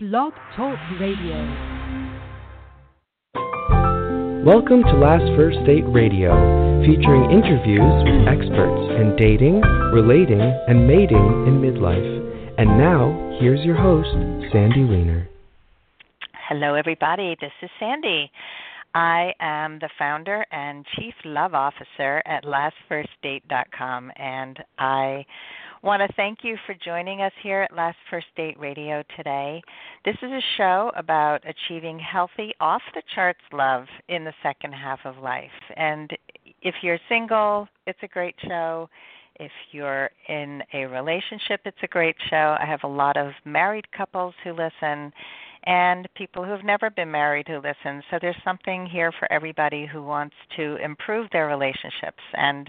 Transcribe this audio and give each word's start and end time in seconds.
Blog 0.00 0.32
Talk 0.54 0.78
Radio. 1.00 1.34
Welcome 4.44 4.84
to 4.84 4.92
Last 4.94 5.24
First 5.36 5.58
Date 5.66 5.82
Radio, 5.88 6.30
featuring 6.86 7.32
interviews 7.32 8.04
with 8.06 8.28
experts 8.28 8.94
in 8.94 9.16
dating, 9.16 9.60
relating, 9.92 10.40
and 10.40 10.86
mating 10.86 11.18
in 11.48 11.58
midlife. 11.58 12.54
And 12.58 12.78
now, 12.78 13.38
here's 13.40 13.58
your 13.66 13.74
host, 13.74 14.14
Sandy 14.52 14.84
Weiner. 14.84 15.28
Hello, 16.48 16.74
everybody. 16.74 17.36
This 17.40 17.50
is 17.60 17.70
Sandy. 17.80 18.30
I 18.94 19.32
am 19.40 19.80
the 19.80 19.90
founder 19.98 20.46
and 20.52 20.86
chief 20.94 21.14
love 21.24 21.54
officer 21.54 22.22
at 22.24 22.44
lastfirstdate.com, 22.44 24.12
and 24.14 24.62
I 24.78 25.26
want 25.82 26.02
to 26.02 26.12
thank 26.16 26.38
you 26.42 26.56
for 26.66 26.74
joining 26.84 27.22
us 27.22 27.32
here 27.42 27.62
at 27.62 27.76
Last 27.76 27.96
First 28.10 28.26
Date 28.36 28.58
Radio 28.58 29.02
today. 29.16 29.62
This 30.04 30.16
is 30.22 30.30
a 30.30 30.42
show 30.56 30.90
about 30.96 31.42
achieving 31.46 31.98
healthy, 31.98 32.52
off 32.60 32.82
the 32.94 33.02
charts 33.14 33.40
love 33.52 33.86
in 34.08 34.24
the 34.24 34.32
second 34.42 34.72
half 34.72 35.00
of 35.04 35.18
life. 35.18 35.50
And 35.76 36.10
if 36.62 36.74
you're 36.82 36.98
single, 37.08 37.68
it's 37.86 37.98
a 38.02 38.08
great 38.08 38.34
show. 38.46 38.88
If 39.36 39.52
you're 39.70 40.10
in 40.28 40.62
a 40.74 40.84
relationship, 40.86 41.60
it's 41.64 41.78
a 41.82 41.88
great 41.88 42.16
show. 42.28 42.56
I 42.60 42.66
have 42.66 42.80
a 42.82 42.88
lot 42.88 43.16
of 43.16 43.32
married 43.44 43.90
couples 43.92 44.34
who 44.42 44.52
listen 44.52 45.12
and 45.64 46.08
people 46.16 46.44
who 46.44 46.50
have 46.50 46.64
never 46.64 46.90
been 46.90 47.10
married 47.10 47.46
who 47.46 47.56
listen. 47.56 48.02
So 48.10 48.18
there's 48.20 48.36
something 48.44 48.86
here 48.86 49.12
for 49.18 49.30
everybody 49.30 49.86
who 49.86 50.02
wants 50.02 50.34
to 50.56 50.76
improve 50.76 51.28
their 51.30 51.46
relationships. 51.46 52.22
And 52.34 52.68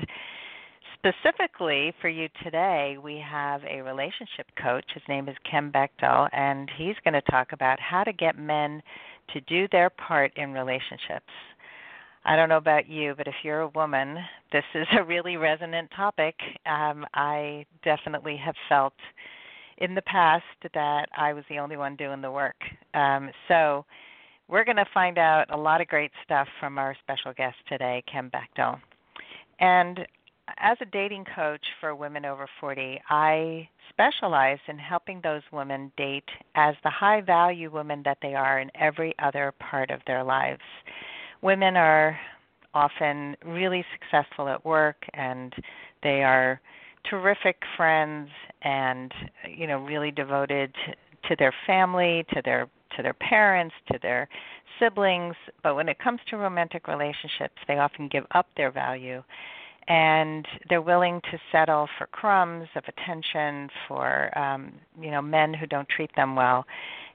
specifically 0.99 1.93
for 2.01 2.09
you 2.09 2.27
today, 2.43 2.97
we 3.01 3.23
have 3.25 3.61
a 3.63 3.81
relationship 3.81 4.47
coach. 4.61 4.85
His 4.93 5.03
name 5.07 5.29
is 5.29 5.35
Ken 5.49 5.71
Bechtel, 5.71 6.29
and 6.33 6.69
he's 6.77 6.95
going 7.03 7.13
to 7.13 7.21
talk 7.31 7.53
about 7.53 7.79
how 7.79 8.03
to 8.03 8.13
get 8.13 8.37
men 8.37 8.81
to 9.33 9.41
do 9.41 9.67
their 9.71 9.89
part 9.89 10.31
in 10.35 10.51
relationships. 10.51 11.31
I 12.25 12.35
don't 12.35 12.49
know 12.49 12.57
about 12.57 12.89
you, 12.89 13.13
but 13.17 13.27
if 13.27 13.35
you're 13.43 13.61
a 13.61 13.69
woman, 13.69 14.17
this 14.51 14.63
is 14.75 14.87
a 14.99 15.03
really 15.03 15.37
resonant 15.37 15.89
topic. 15.95 16.35
Um, 16.65 17.05
I 17.13 17.65
definitely 17.83 18.37
have 18.43 18.55
felt 18.67 18.93
in 19.77 19.95
the 19.95 20.01
past 20.01 20.43
that 20.73 21.07
I 21.17 21.31
was 21.31 21.45
the 21.49 21.59
only 21.59 21.77
one 21.77 21.95
doing 21.95 22.21
the 22.21 22.31
work. 22.31 22.57
Um, 22.93 23.29
so 23.47 23.85
we're 24.49 24.65
going 24.65 24.75
to 24.75 24.85
find 24.93 25.17
out 25.17 25.45
a 25.49 25.57
lot 25.57 25.79
of 25.79 25.87
great 25.87 26.11
stuff 26.25 26.47
from 26.59 26.77
our 26.77 26.95
special 27.01 27.31
guest 27.33 27.55
today, 27.69 28.03
Ken 28.11 28.29
Bechtel. 28.29 28.79
And 29.61 29.99
as 30.57 30.77
a 30.81 30.85
dating 30.85 31.25
coach 31.35 31.65
for 31.79 31.95
women 31.95 32.25
over 32.25 32.47
40, 32.59 33.01
I 33.09 33.69
specialize 33.89 34.59
in 34.67 34.77
helping 34.77 35.21
those 35.21 35.41
women 35.51 35.91
date 35.97 36.29
as 36.55 36.75
the 36.83 36.89
high 36.89 37.21
value 37.21 37.71
women 37.71 38.01
that 38.05 38.17
they 38.21 38.35
are 38.35 38.59
in 38.59 38.71
every 38.75 39.13
other 39.19 39.53
part 39.59 39.91
of 39.91 40.01
their 40.07 40.23
lives. 40.23 40.61
Women 41.41 41.75
are 41.75 42.17
often 42.73 43.35
really 43.45 43.83
successful 43.93 44.47
at 44.47 44.63
work 44.65 44.97
and 45.13 45.53
they 46.03 46.23
are 46.23 46.61
terrific 47.09 47.57
friends 47.75 48.29
and 48.61 49.11
you 49.49 49.65
know 49.65 49.79
really 49.79 50.11
devoted 50.11 50.73
to 51.27 51.35
their 51.37 51.53
family, 51.65 52.25
to 52.33 52.41
their 52.43 52.69
to 52.95 53.03
their 53.03 53.13
parents, 53.13 53.73
to 53.91 53.99
their 54.01 54.27
siblings, 54.79 55.35
but 55.63 55.75
when 55.75 55.89
it 55.89 55.99
comes 55.99 56.19
to 56.29 56.37
romantic 56.37 56.87
relationships, 56.87 57.55
they 57.67 57.77
often 57.77 58.07
give 58.07 58.25
up 58.31 58.47
their 58.55 58.71
value 58.71 59.21
and 59.89 60.47
they're 60.69 60.81
willing 60.81 61.19
to 61.31 61.39
settle 61.51 61.87
for 61.97 62.07
crumbs 62.07 62.67
of 62.75 62.83
attention 62.87 63.69
for 63.87 64.37
um 64.37 64.73
you 65.01 65.11
know 65.11 65.21
men 65.21 65.53
who 65.53 65.65
don't 65.65 65.89
treat 65.89 66.11
them 66.15 66.35
well 66.35 66.65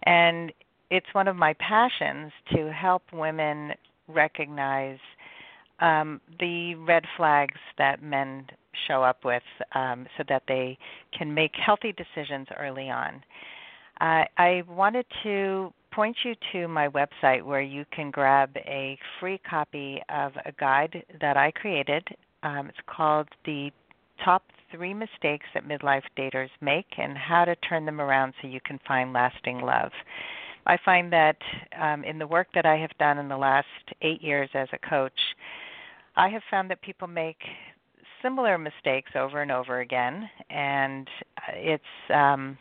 and 0.04 0.52
it's 0.90 1.06
one 1.12 1.28
of 1.28 1.36
my 1.36 1.54
passions 1.54 2.32
to 2.54 2.70
help 2.72 3.02
women 3.12 3.72
recognize 4.08 4.98
um 5.80 6.20
the 6.40 6.74
red 6.74 7.04
flags 7.16 7.58
that 7.78 8.02
men 8.02 8.46
show 8.88 9.02
up 9.02 9.24
with 9.24 9.42
um, 9.74 10.06
so 10.16 10.24
that 10.28 10.42
they 10.48 10.78
can 11.16 11.32
make 11.32 11.52
healthy 11.54 11.92
decisions 11.92 12.48
early 12.58 12.90
on. 12.90 13.22
Uh, 14.00 14.24
I 14.36 14.62
wanted 14.68 15.06
to 15.22 15.72
point 15.92 16.16
you 16.24 16.34
to 16.52 16.66
my 16.66 16.88
website 16.88 17.42
where 17.42 17.60
you 17.60 17.84
can 17.92 18.10
grab 18.10 18.50
a 18.56 18.98
free 19.20 19.40
copy 19.48 20.02
of 20.08 20.32
a 20.44 20.52
guide 20.52 21.04
that 21.20 21.36
I 21.36 21.52
created. 21.52 22.04
Um, 22.44 22.68
it's 22.68 22.78
called 22.86 23.26
The 23.46 23.70
Top 24.22 24.42
Three 24.70 24.92
Mistakes 24.92 25.46
That 25.54 25.66
Midlife 25.66 26.02
Daters 26.16 26.50
Make 26.60 26.86
and 26.98 27.16
How 27.16 27.46
to 27.46 27.56
Turn 27.56 27.86
Them 27.86 28.00
Around 28.00 28.34
So 28.40 28.48
You 28.48 28.60
Can 28.64 28.78
Find 28.86 29.12
Lasting 29.14 29.60
Love. 29.60 29.90
I 30.66 30.78
find 30.84 31.12
that 31.12 31.36
um, 31.80 32.04
in 32.04 32.18
the 32.18 32.26
work 32.26 32.48
that 32.54 32.66
I 32.66 32.76
have 32.76 32.90
done 32.98 33.18
in 33.18 33.28
the 33.28 33.36
last 33.36 33.66
eight 34.02 34.22
years 34.22 34.50
as 34.54 34.68
a 34.72 34.88
coach, 34.88 35.12
I 36.16 36.28
have 36.28 36.42
found 36.50 36.70
that 36.70 36.82
people 36.82 37.08
make 37.08 37.38
similar 38.22 38.58
mistakes 38.58 39.10
over 39.16 39.40
and 39.42 39.50
over 39.50 39.80
again, 39.80 40.28
and 40.50 41.08
it's 41.54 41.82
um, 42.14 42.56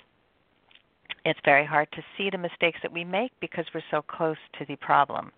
it's 1.26 1.40
very 1.46 1.66
hard 1.66 1.88
to 1.94 2.02
see 2.18 2.30
the 2.30 2.38
mistakes 2.38 2.80
that 2.84 2.92
we 2.92 3.06
make 3.06 3.32
because 3.40 3.66
we're 3.74 3.82
so 3.92 4.02
close 4.02 4.38
to 4.60 4.66
the 4.66 4.76
problem. 4.78 5.32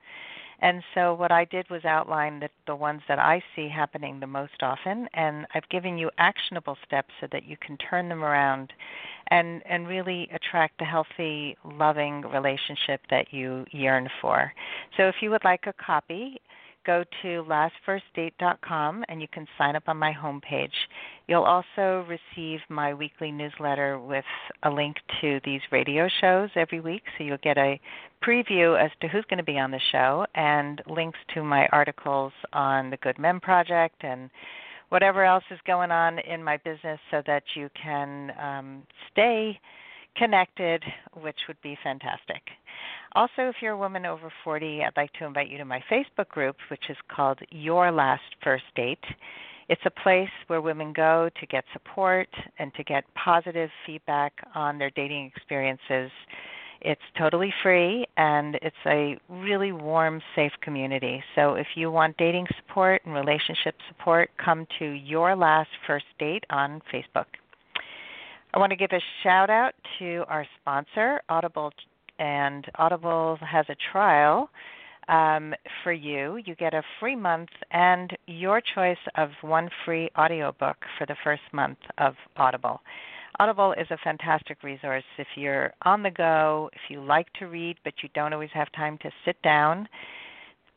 And 0.60 0.82
so 0.94 1.14
what 1.14 1.32
I 1.32 1.46
did 1.46 1.70
was 1.70 1.86
outline 1.86 2.40
the, 2.40 2.50
the 2.68 2.76
ones 2.76 3.02
that 3.08 3.20
I 3.20 3.42
see 3.56 3.68
happening 3.68 4.20
the 4.20 4.28
most 4.28 4.62
often, 4.62 5.08
and 5.14 5.46
I've 5.54 5.68
given 5.70 5.98
you 5.98 6.10
actionable 6.18 6.78
steps 6.86 7.14
so 7.20 7.28
that 7.32 7.46
you 7.46 7.58
can 7.58 7.78
turn 7.78 8.10
them 8.10 8.24
around 8.24 8.72
and 9.28 9.64
and 9.68 9.88
really 9.88 10.30
attract 10.34 10.78
the 10.80 10.86
healthy, 10.86 11.58
loving 11.64 12.22
relationship 12.22 13.02
that 13.10 13.28
you 13.32 13.66
yearn 13.72 14.08
for. 14.22 14.54
So 14.98 15.08
if 15.08 15.16
you 15.22 15.30
would 15.32 15.44
like 15.44 15.66
a 15.68 15.74
copy, 15.74 16.40
go 16.86 17.04
to 17.22 17.44
lastfirstdate.com 17.44 19.04
and 19.10 19.22
you 19.22 19.28
can 19.28 19.48
sign 19.58 19.76
up 19.76 19.84
on 19.88 19.98
my 19.98 20.14
homepage. 20.14 20.70
You'll 21.28 21.44
also 21.44 22.06
receive 22.08 22.59
my 22.69 22.94
weekly 22.94 23.31
newsletter 23.31 24.00
with 24.00 24.25
a 24.63 24.69
link 24.69 24.97
to 25.22 25.40
these 25.44 25.62
radio 25.72 26.08
shows 26.22 26.50
every 26.56 26.80
week, 26.80 27.02
so 27.18 27.24
you'll 27.24 27.38
get 27.38 27.58
a 27.58 27.80
preview 28.24 28.80
as 28.80 28.91
to 29.02 29.08
who's 29.08 29.25
going 29.30 29.40
to 29.40 29.44
be 29.44 29.58
on 29.58 29.72
the 29.72 29.80
show 29.91 30.25
and 30.35 30.81
links 30.88 31.19
to 31.34 31.44
my 31.44 31.68
articles 31.72 32.31
on 32.53 32.90
the 32.90 32.97
Good 32.97 33.18
Men 33.18 33.40
Project 33.40 34.03
and 34.03 34.30
whatever 34.90 35.24
else 35.25 35.44
is 35.50 35.59
going 35.66 35.91
on 35.91 36.19
in 36.19 36.44
my 36.44 36.58
business 36.58 37.00
so 37.09 37.24
that 37.25 37.44
you 37.56 37.69
can 37.81 38.31
um, 38.40 38.84
stay 39.12 39.59
connected, 40.16 40.84
which 41.22 41.40
would 41.47 41.62
be 41.62 41.78
fantastic. 41.84 42.41
Also, 43.14 43.50
if 43.50 43.56
you're 43.62 43.74
a 43.74 43.78
woman 43.78 44.06
over 44.06 44.31
40, 44.44 44.84
I'd 44.84 44.97
like 44.97 45.12
to 45.14 45.25
invite 45.25 45.50
you 45.50 45.58
to 45.58 45.66
my 45.66 45.81
Facebook 45.91 46.28
group, 46.30 46.56
which 46.69 46.84
is 46.90 46.97
called 47.09 47.40
Your 47.50 47.91
Last 47.91 48.24
First 48.44 48.66
Date. 48.75 49.03
It's 49.68 49.81
a 49.86 49.90
place 49.90 50.30
where 50.48 50.62
women 50.62 50.94
go 50.94 51.30
to 51.40 51.46
get 51.48 51.64
support 51.74 52.28
and 52.59 52.74
to 52.76 52.84
get 52.84 53.03
positive 53.16 53.70
feedback 53.86 54.34
on 54.53 54.78
their 54.78 54.92
dating 54.92 55.31
experiences. 55.36 56.12
It's 56.81 57.02
totally 57.18 57.52
free 57.64 58.06
and 58.16 58.56
it's 58.62 58.76
a 58.86 59.18
really 59.28 59.72
warm, 59.72 60.22
safe 60.36 60.52
community. 60.62 61.24
So 61.34 61.56
if 61.56 61.66
you 61.76 61.90
want 61.90 62.16
dating 62.18 62.46
support 62.58 63.02
and 63.06 63.14
relationship 63.16 63.76
support, 63.88 64.30
come 64.44 64.68
to 64.78 64.86
Your 64.86 65.36
Last 65.36 65.70
First 65.88 66.06
Date 66.20 66.44
on 66.52 66.82
Facebook. 66.94 67.26
I 68.53 68.59
want 68.59 68.70
to 68.70 68.76
give 68.76 68.92
a 68.92 69.02
shout 69.24 69.50
out 69.50 69.74
to 70.00 70.24
our 70.28 70.46
sponsor, 70.62 71.22
Audible, 71.28 71.74
and 72.20 72.66
Audible 72.76 73.38
has 73.42 73.66
a 73.70 73.76
trial 73.92 74.50
um, 75.08 75.54
for 75.84 75.92
you. 75.92 76.38
You 76.46 76.56
get 76.56 76.74
a 76.74 76.84
free 77.00 77.16
month 77.16 77.50
and 77.72 78.16
your 78.28 78.62
choice 78.62 78.98
of 79.18 79.30
one 79.42 79.70
free 79.86 80.10
audiobook 80.18 80.78
for 80.98 81.06
the 81.06 81.16
first 81.24 81.44
month 81.54 81.80
of 81.98 82.16
Audible. 82.38 82.82
Audible 83.40 83.74
is 83.74 83.88
a 83.92 83.98
fantastic 84.04 84.64
resource 84.64 85.04
if 85.18 85.28
you're 85.36 85.74
on 85.82 86.04
the 86.04 86.12
go, 86.12 86.70
if 86.74 86.82
you 86.90 87.04
like 87.04 87.32
to 87.34 87.48
read 87.48 87.78
but 87.84 87.94
you 88.02 88.10
don't 88.16 88.34
always 88.34 88.50
have 88.53 88.72
time 88.72 88.97
to 89.00 89.12
sit 89.26 89.41
down. 89.41 89.88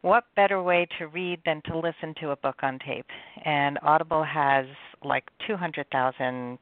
What 0.02 0.24
better 0.36 0.62
way 0.62 0.86
to 0.98 1.08
read 1.08 1.40
than 1.44 1.60
to 1.66 1.78
listen 1.78 2.14
to 2.20 2.30
a 2.30 2.36
book 2.36 2.56
on 2.62 2.78
tape? 2.86 3.06
And 3.44 3.78
Audible 3.82 4.24
has 4.24 4.66
like 5.04 5.24
200,000 5.46 6.58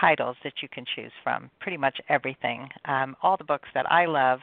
titles 0.00 0.36
that 0.44 0.54
you 0.62 0.68
can 0.68 0.84
choose 0.94 1.12
from, 1.22 1.50
pretty 1.60 1.76
much 1.76 1.98
everything. 2.08 2.68
Um, 2.84 3.16
all 3.22 3.36
the 3.36 3.44
books 3.44 3.68
that 3.74 3.90
I 3.90 4.06
love 4.06 4.40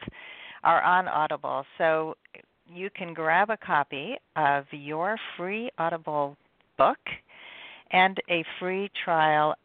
are 0.64 0.82
on 0.82 1.08
Audible, 1.08 1.66
so 1.78 2.16
you 2.74 2.90
can 2.96 3.14
grab 3.14 3.50
a 3.50 3.58
copy 3.58 4.16
of 4.36 4.66
your 4.72 5.18
free 5.38 5.70
Audible 5.78 6.38
book 6.78 7.00
and 7.92 8.18
a 8.30 8.44
free 8.60 8.90
trial 9.04 9.56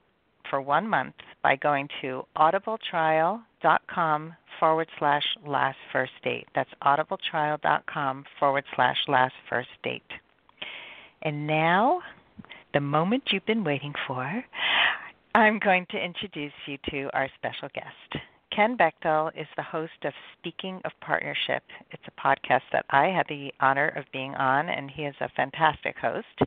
for 0.50 0.60
one 0.60 0.88
month 0.88 1.14
by 1.42 1.56
going 1.56 1.88
to 2.02 2.22
audibletrial.com 2.36 4.34
forward 4.60 4.88
slash 4.98 5.24
last 5.46 5.78
first 5.92 6.12
date. 6.22 6.46
That's 6.54 6.70
audibletrial.com 6.82 8.24
forward 8.38 8.64
slash 8.74 8.96
last 9.08 9.34
first 9.48 9.68
date. 9.82 10.02
And 11.22 11.46
now, 11.46 12.00
the 12.72 12.80
moment 12.80 13.24
you've 13.32 13.46
been 13.46 13.64
waiting 13.64 13.94
for. 14.06 14.44
I'm 15.34 15.58
going 15.58 15.86
to 15.90 15.98
introduce 15.98 16.52
you 16.66 16.78
to 16.90 17.10
our 17.12 17.28
special 17.38 17.68
guest. 17.74 18.24
Ken 18.50 18.76
Bechtel 18.76 19.31
is 19.38 19.46
the 19.56 19.62
host 19.62 20.04
of 20.04 20.12
Speaking 20.38 20.81
of 20.84 20.93
Partnership. 21.00 21.62
It's 21.90 22.02
a 22.06 22.20
podcast 22.20 22.62
that 22.72 22.87
I 22.90 23.06
had 23.06 23.26
the 23.28 23.52
honor 23.60 23.88
of 23.88 24.04
being 24.12 24.34
on, 24.34 24.69
and 24.69 24.90
he 24.90 25.02
is 25.02 25.14
a 25.20 25.28
fantastic 25.31 25.96
host. 25.98 26.40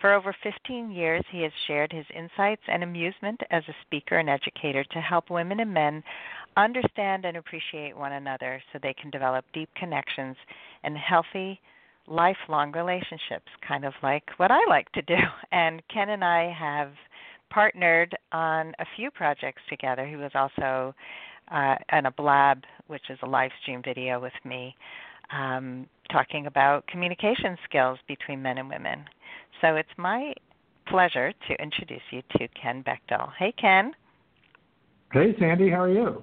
For 0.00 0.12
over 0.12 0.34
15 0.42 0.90
years, 0.90 1.24
he 1.30 1.42
has 1.42 1.52
shared 1.66 1.92
his 1.92 2.06
insights 2.14 2.62
and 2.68 2.82
amusement 2.82 3.40
as 3.50 3.62
a 3.68 3.76
speaker 3.86 4.18
and 4.18 4.28
educator 4.28 4.84
to 4.84 5.00
help 5.00 5.30
women 5.30 5.60
and 5.60 5.72
men 5.72 6.02
understand 6.56 7.24
and 7.24 7.36
appreciate 7.36 7.96
one 7.96 8.12
another 8.12 8.62
so 8.72 8.78
they 8.78 8.94
can 8.94 9.10
develop 9.10 9.44
deep 9.52 9.70
connections 9.74 10.36
and 10.82 10.96
healthy, 10.98 11.60
lifelong 12.06 12.72
relationships, 12.72 13.48
kind 13.66 13.84
of 13.84 13.94
like 14.02 14.24
what 14.38 14.50
I 14.50 14.60
like 14.68 14.90
to 14.92 15.02
do. 15.02 15.16
And 15.52 15.82
Ken 15.88 16.10
and 16.10 16.24
I 16.24 16.50
have 16.52 16.92
partnered 17.50 18.16
on 18.32 18.72
a 18.78 18.86
few 18.96 19.10
projects 19.10 19.62
together. 19.68 20.06
He 20.06 20.16
was 20.16 20.32
also 20.34 20.94
uh, 21.50 21.76
on 21.92 22.06
a 22.06 22.10
blab, 22.10 22.64
which 22.86 23.10
is 23.10 23.18
a 23.22 23.26
live 23.26 23.50
stream 23.62 23.82
video 23.82 24.20
with 24.20 24.32
me, 24.44 24.74
um, 25.30 25.86
talking 26.10 26.46
about 26.46 26.86
communication 26.86 27.56
skills 27.68 27.98
between 28.08 28.42
men 28.42 28.58
and 28.58 28.68
women. 28.68 29.04
So 29.60 29.76
it's 29.76 29.88
my 29.96 30.32
pleasure 30.88 31.32
to 31.48 31.62
introduce 31.62 32.02
you 32.10 32.22
to 32.38 32.48
Ken 32.48 32.84
Bechtel. 32.84 33.30
Hey, 33.38 33.52
Ken. 33.60 33.92
Hey, 35.12 35.34
Sandy. 35.38 35.70
How 35.70 35.82
are 35.82 35.90
you? 35.90 36.22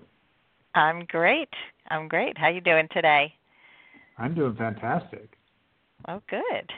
I'm 0.76 1.06
great. 1.06 1.50
I'm 1.90 2.08
great. 2.08 2.38
How 2.38 2.48
are 2.48 2.52
you 2.52 2.62
doing 2.62 2.88
today? 2.92 3.34
I'm 4.18 4.34
doing 4.34 4.56
fantastic. 4.56 5.30
Oh, 6.08 6.22
good. 6.30 6.70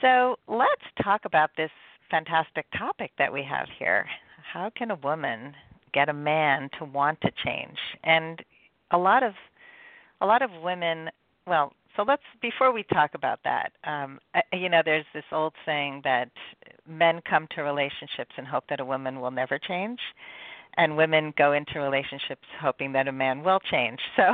So 0.00 0.36
let's 0.48 0.82
talk 1.02 1.22
about 1.24 1.50
this 1.56 1.70
fantastic 2.12 2.66
topic 2.78 3.10
that 3.18 3.32
we 3.32 3.42
have 3.42 3.66
here. 3.78 4.06
How 4.52 4.70
can 4.76 4.90
a 4.90 4.96
woman 4.96 5.54
get 5.94 6.10
a 6.10 6.12
man 6.12 6.68
to 6.78 6.84
want 6.84 7.18
to 7.22 7.30
change? 7.42 7.78
And 8.04 8.38
a 8.92 8.98
lot 8.98 9.22
of 9.22 9.32
a 10.20 10.26
lot 10.26 10.42
of 10.42 10.50
women, 10.62 11.08
well, 11.46 11.72
so 11.96 12.04
let's 12.06 12.22
before 12.42 12.70
we 12.70 12.84
talk 12.84 13.12
about 13.14 13.40
that, 13.44 13.72
um, 13.84 14.18
you 14.52 14.68
know, 14.68 14.82
there's 14.84 15.06
this 15.14 15.24
old 15.32 15.54
saying 15.66 16.02
that 16.04 16.30
men 16.86 17.20
come 17.28 17.48
to 17.54 17.62
relationships 17.62 18.34
and 18.36 18.46
hope 18.46 18.64
that 18.68 18.80
a 18.80 18.84
woman 18.84 19.20
will 19.20 19.30
never 19.30 19.58
change, 19.58 19.98
and 20.76 20.96
women 20.96 21.32
go 21.38 21.52
into 21.52 21.80
relationships 21.80 22.46
hoping 22.60 22.92
that 22.92 23.08
a 23.08 23.12
man 23.12 23.42
will 23.42 23.60
change. 23.70 23.98
So 24.16 24.24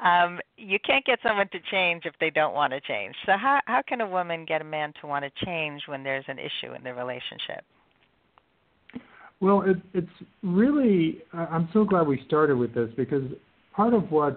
um, 0.00 0.40
you 0.56 0.78
can't 0.84 1.04
get 1.04 1.18
someone 1.22 1.48
to 1.48 1.58
change 1.70 2.02
if 2.04 2.14
they 2.20 2.30
don't 2.30 2.54
want 2.54 2.72
to 2.72 2.80
change. 2.80 3.14
So 3.24 3.32
how 3.32 3.60
how 3.66 3.82
can 3.86 4.00
a 4.00 4.08
woman 4.08 4.44
get 4.44 4.60
a 4.60 4.64
man 4.64 4.92
to 5.00 5.06
want 5.06 5.24
to 5.24 5.44
change 5.44 5.82
when 5.86 6.02
there's 6.02 6.24
an 6.28 6.38
issue 6.38 6.74
in 6.74 6.82
the 6.82 6.92
relationship? 6.92 7.64
Well, 9.40 9.62
it, 9.62 9.76
it's 9.94 10.28
really 10.42 11.22
I'm 11.32 11.68
so 11.72 11.84
glad 11.84 12.06
we 12.06 12.22
started 12.26 12.56
with 12.56 12.74
this 12.74 12.90
because 12.96 13.22
part 13.74 13.94
of 13.94 14.10
what 14.10 14.36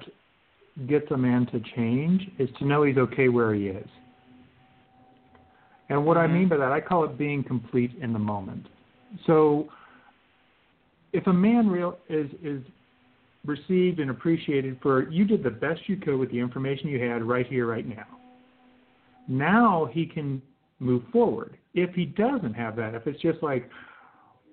gets 0.88 1.12
a 1.12 1.18
man 1.18 1.46
to 1.48 1.60
change 1.76 2.22
is 2.38 2.50
to 2.60 2.66
know 2.66 2.84
he's 2.84 2.98
okay 2.98 3.28
where 3.28 3.54
he 3.54 3.68
is. 3.68 3.88
And 5.90 6.06
what 6.06 6.16
mm-hmm. 6.16 6.34
I 6.34 6.38
mean 6.38 6.50
by 6.50 6.58
that, 6.58 6.72
I 6.72 6.80
call 6.80 7.04
it 7.04 7.18
being 7.18 7.44
complete 7.44 7.92
in 8.02 8.14
the 8.14 8.20
moment. 8.20 8.66
So 9.26 9.68
if 11.12 11.28
a 11.28 11.34
man 11.34 11.68
real 11.68 11.98
is 12.08 12.30
is 12.42 12.62
received 13.46 14.00
and 14.00 14.10
appreciated 14.10 14.78
for 14.82 15.10
you 15.10 15.26
did 15.26 15.44
the 15.44 15.50
best 15.50 15.82
you 15.88 15.98
could 15.98 16.18
with 16.18 16.32
the 16.32 16.40
information 16.40 16.90
you 16.90 17.00
had 17.00 17.24
right 17.24 17.48
here, 17.48 17.66
right 17.66 17.88
now. 17.88 18.06
Now 19.28 19.90
he 19.92 20.06
can 20.06 20.42
move 20.80 21.04
forward. 21.12 21.58
If 21.74 21.94
he 21.94 22.06
doesn't 22.06 22.54
have 22.54 22.76
that, 22.78 22.96
if 22.96 23.06
it's 23.08 23.22
just 23.22 23.42
like, 23.44 23.70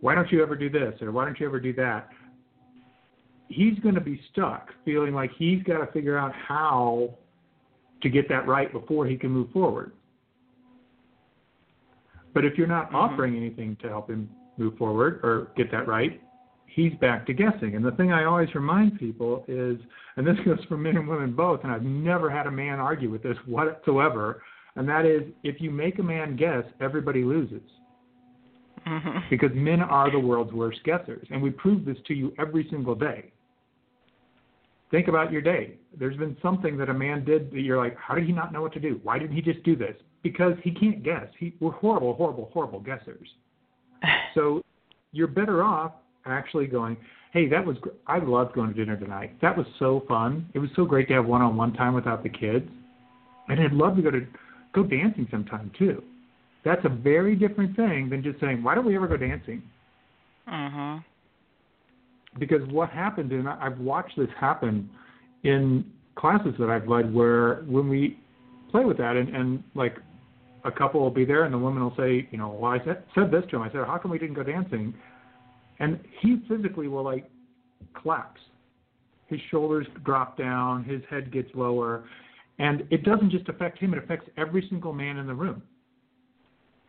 why 0.00 0.14
don't 0.14 0.30
you 0.30 0.42
ever 0.42 0.54
do 0.54 0.68
this 0.68 0.94
or 1.00 1.10
why 1.12 1.24
don't 1.24 1.38
you 1.40 1.46
ever 1.46 1.58
do 1.58 1.72
that, 1.74 2.10
he's 3.48 3.78
going 3.78 3.94
to 3.94 4.00
be 4.00 4.20
stuck 4.32 4.70
feeling 4.84 5.14
like 5.14 5.30
he's 5.38 5.62
got 5.62 5.84
to 5.84 5.90
figure 5.92 6.18
out 6.18 6.32
how 6.34 7.14
to 8.02 8.08
get 8.08 8.28
that 8.28 8.46
right 8.46 8.72
before 8.72 9.06
he 9.06 9.16
can 9.16 9.30
move 9.30 9.50
forward. 9.52 9.92
But 12.34 12.44
if 12.44 12.58
you're 12.58 12.66
not 12.66 12.88
mm-hmm. 12.88 12.96
offering 12.96 13.36
anything 13.36 13.76
to 13.82 13.88
help 13.88 14.10
him 14.10 14.28
move 14.58 14.76
forward 14.76 15.20
or 15.22 15.48
get 15.56 15.70
that 15.72 15.88
right, 15.88 16.20
he's 16.76 16.92
back 17.00 17.26
to 17.26 17.32
guessing. 17.32 17.74
And 17.74 17.84
the 17.84 17.90
thing 17.92 18.12
I 18.12 18.24
always 18.24 18.54
remind 18.54 18.98
people 19.00 19.44
is, 19.48 19.78
and 20.16 20.26
this 20.26 20.36
goes 20.44 20.58
for 20.68 20.76
men 20.76 20.96
and 20.96 21.08
women 21.08 21.32
both, 21.32 21.60
and 21.64 21.72
I've 21.72 21.82
never 21.82 22.30
had 22.30 22.46
a 22.46 22.50
man 22.50 22.78
argue 22.78 23.10
with 23.10 23.22
this 23.22 23.36
whatsoever, 23.46 24.42
and 24.76 24.86
that 24.88 25.06
is 25.06 25.22
if 25.42 25.58
you 25.58 25.70
make 25.70 25.98
a 25.98 26.02
man 26.02 26.36
guess, 26.36 26.64
everybody 26.80 27.24
loses. 27.24 27.62
Mm-hmm. 28.86 29.18
Because 29.30 29.50
men 29.54 29.80
are 29.80 30.12
the 30.12 30.18
world's 30.18 30.52
worst 30.52 30.78
guessers. 30.84 31.26
And 31.30 31.42
we 31.42 31.50
prove 31.50 31.84
this 31.84 31.96
to 32.06 32.14
you 32.14 32.32
every 32.38 32.68
single 32.70 32.94
day. 32.94 33.32
Think 34.92 35.08
about 35.08 35.32
your 35.32 35.40
day. 35.40 35.78
There's 35.98 36.16
been 36.16 36.36
something 36.40 36.76
that 36.76 36.88
a 36.88 36.94
man 36.94 37.24
did 37.24 37.50
that 37.50 37.62
you're 37.62 37.78
like, 37.78 37.96
how 37.96 38.14
did 38.14 38.24
he 38.24 38.32
not 38.32 38.52
know 38.52 38.62
what 38.62 38.72
to 38.74 38.80
do? 38.80 39.00
Why 39.02 39.18
didn't 39.18 39.34
he 39.34 39.42
just 39.42 39.60
do 39.64 39.74
this? 39.74 39.96
Because 40.22 40.52
he 40.62 40.70
can't 40.70 41.02
guess. 41.02 41.26
He, 41.36 41.54
we're 41.58 41.72
horrible, 41.72 42.14
horrible, 42.14 42.50
horrible 42.52 42.78
guessers. 42.78 43.26
so 44.34 44.62
you're 45.10 45.26
better 45.26 45.64
off 45.64 45.92
actually 46.26 46.66
going, 46.66 46.96
hey, 47.32 47.48
that 47.48 47.64
was 47.64 47.76
I 48.06 48.18
loved 48.18 48.54
going 48.54 48.68
to 48.68 48.74
dinner 48.74 48.96
tonight. 48.96 49.40
That 49.40 49.56
was 49.56 49.66
so 49.78 50.04
fun. 50.08 50.48
It 50.54 50.58
was 50.58 50.70
so 50.76 50.84
great 50.84 51.08
to 51.08 51.14
have 51.14 51.26
one-on-one 51.26 51.74
time 51.74 51.94
without 51.94 52.22
the 52.22 52.28
kids, 52.28 52.68
and 53.48 53.60
I'd 53.60 53.72
love 53.72 53.96
to 53.96 54.02
go 54.02 54.10
to 54.10 54.26
go 54.74 54.82
dancing 54.82 55.26
sometime 55.30 55.70
too. 55.78 56.02
That's 56.64 56.84
a 56.84 56.88
very 56.88 57.36
different 57.36 57.76
thing 57.76 58.08
than 58.10 58.22
just 58.22 58.40
saying, 58.40 58.62
why 58.62 58.74
don't 58.74 58.84
we 58.84 58.96
ever 58.96 59.06
go 59.06 59.16
dancing? 59.16 59.62
Uh-huh. 60.48 60.98
Because 62.38 62.66
what 62.70 62.90
happens, 62.90 63.30
and 63.32 63.48
I've 63.48 63.78
watched 63.78 64.16
this 64.16 64.28
happen 64.38 64.90
in 65.44 65.84
classes 66.16 66.54
that 66.58 66.68
I've 66.68 66.88
led, 66.88 67.14
where 67.14 67.62
when 67.66 67.88
we 67.88 68.18
play 68.70 68.84
with 68.84 68.98
that, 68.98 69.16
and, 69.16 69.34
and 69.34 69.62
like 69.74 69.96
a 70.64 70.70
couple 70.72 71.00
will 71.00 71.10
be 71.10 71.24
there, 71.24 71.44
and 71.44 71.54
the 71.54 71.58
woman 71.58 71.82
will 71.82 71.94
say, 71.96 72.28
you 72.30 72.38
know, 72.38 72.48
well, 72.48 72.72
I 72.72 72.84
said, 72.84 73.04
said 73.14 73.30
this 73.30 73.44
to 73.50 73.56
him. 73.56 73.62
I 73.62 73.68
said, 73.68 73.86
how 73.86 73.98
come 73.98 74.10
we 74.10 74.18
didn't 74.18 74.34
go 74.34 74.42
dancing? 74.42 74.92
And 75.78 75.98
he 76.20 76.42
physically 76.48 76.88
will 76.88 77.04
like 77.04 77.30
collapse. 78.00 78.40
His 79.26 79.40
shoulders 79.50 79.86
drop 80.04 80.38
down, 80.38 80.84
his 80.84 81.02
head 81.10 81.32
gets 81.32 81.48
lower, 81.54 82.04
and 82.58 82.86
it 82.90 83.02
doesn't 83.04 83.30
just 83.30 83.48
affect 83.48 83.78
him; 83.78 83.92
it 83.92 83.98
affects 84.02 84.28
every 84.36 84.66
single 84.68 84.92
man 84.92 85.16
in 85.16 85.26
the 85.26 85.34
room. 85.34 85.62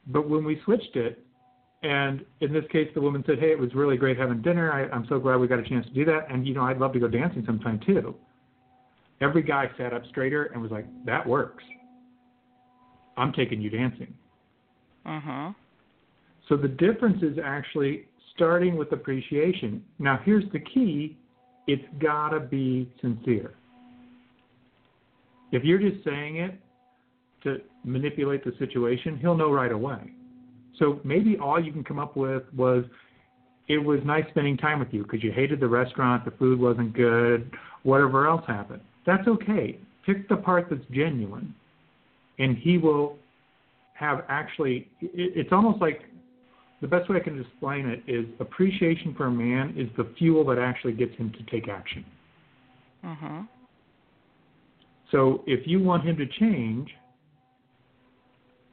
But 0.07 0.29
when 0.29 0.45
we 0.45 0.61
switched 0.63 0.95
it, 0.95 1.25
and 1.83 2.23
in 2.41 2.53
this 2.53 2.63
case, 2.71 2.89
the 2.93 3.01
woman 3.01 3.23
said, 3.27 3.39
"Hey, 3.39 3.51
it 3.51 3.59
was 3.59 3.73
really 3.73 3.97
great 3.97 4.17
having 4.17 4.41
dinner. 4.41 4.71
I, 4.71 4.87
I'm 4.95 5.05
so 5.07 5.19
glad 5.19 5.37
we 5.37 5.47
got 5.47 5.59
a 5.59 5.67
chance 5.67 5.85
to 5.87 5.93
do 5.93 6.05
that, 6.05 6.31
and 6.31 6.47
you 6.47 6.53
know, 6.53 6.63
I'd 6.63 6.79
love 6.79 6.93
to 6.93 6.99
go 6.99 7.07
dancing 7.07 7.43
sometime 7.45 7.79
too." 7.85 8.15
Every 9.19 9.41
guy 9.41 9.69
sat 9.77 9.93
up 9.93 10.03
straighter 10.09 10.45
and 10.53 10.61
was 10.61 10.71
like, 10.71 10.85
"That 11.05 11.25
works. 11.25 11.63
I'm 13.17 13.33
taking 13.33 13.61
you 13.61 13.69
dancing." 13.69 14.13
Uh-huh. 15.05 15.51
So 16.49 16.55
the 16.55 16.67
difference 16.67 17.23
is 17.23 17.37
actually 17.43 18.05
starting 18.37 18.77
with 18.77 18.93
appreciation. 18.93 19.83
Now, 19.99 20.21
here's 20.23 20.45
the 20.53 20.59
key 20.59 21.17
it's 21.67 21.83
got 22.01 22.29
to 22.29 22.39
be 22.39 22.89
sincere. 23.01 23.53
If 25.51 25.63
you're 25.63 25.79
just 25.79 26.01
saying 26.05 26.37
it 26.37 26.55
to 27.43 27.57
manipulate 27.83 28.45
the 28.45 28.53
situation, 28.57 29.17
he'll 29.17 29.35
know 29.35 29.51
right 29.51 29.71
away. 29.71 30.11
So 30.79 31.01
maybe 31.03 31.37
all 31.37 31.61
you 31.61 31.73
can 31.73 31.83
come 31.83 31.99
up 31.99 32.15
with 32.15 32.43
was, 32.55 32.85
it 33.67 33.79
was 33.79 33.99
nice 34.05 34.23
spending 34.29 34.55
time 34.55 34.79
with 34.79 34.89
you 34.91 35.03
because 35.03 35.21
you 35.23 35.31
hated 35.31 35.59
the 35.59 35.67
restaurant, 35.67 36.23
the 36.23 36.31
food 36.31 36.59
wasn't 36.59 36.93
good, 36.93 37.51
whatever 37.83 38.27
else 38.27 38.43
happened. 38.47 38.81
That's 39.05 39.27
okay. 39.27 39.77
Pick 40.05 40.29
the 40.29 40.37
part 40.37 40.67
that's 40.69 40.81
genuine, 40.91 41.53
and 42.39 42.57
he 42.57 42.77
will 42.77 43.17
have 43.95 44.23
actually. 44.29 44.87
It's 45.01 45.51
almost 45.51 45.81
like 45.81 46.03
the 46.81 46.87
best 46.87 47.09
way 47.09 47.17
I 47.17 47.19
can 47.19 47.39
explain 47.41 47.87
it 47.87 48.03
is 48.07 48.25
appreciation 48.39 49.15
for 49.15 49.25
a 49.25 49.31
man 49.31 49.73
is 49.77 49.89
the 49.97 50.13
fuel 50.17 50.45
that 50.45 50.59
actually 50.59 50.93
gets 50.93 51.15
him 51.15 51.31
to 51.31 51.51
take 51.51 51.67
action. 51.67 52.05
Mm-hmm. 53.03 53.41
So 55.11 55.43
if 55.47 55.65
you 55.65 55.81
want 55.81 56.03
him 56.03 56.17
to 56.17 56.25
change, 56.39 56.89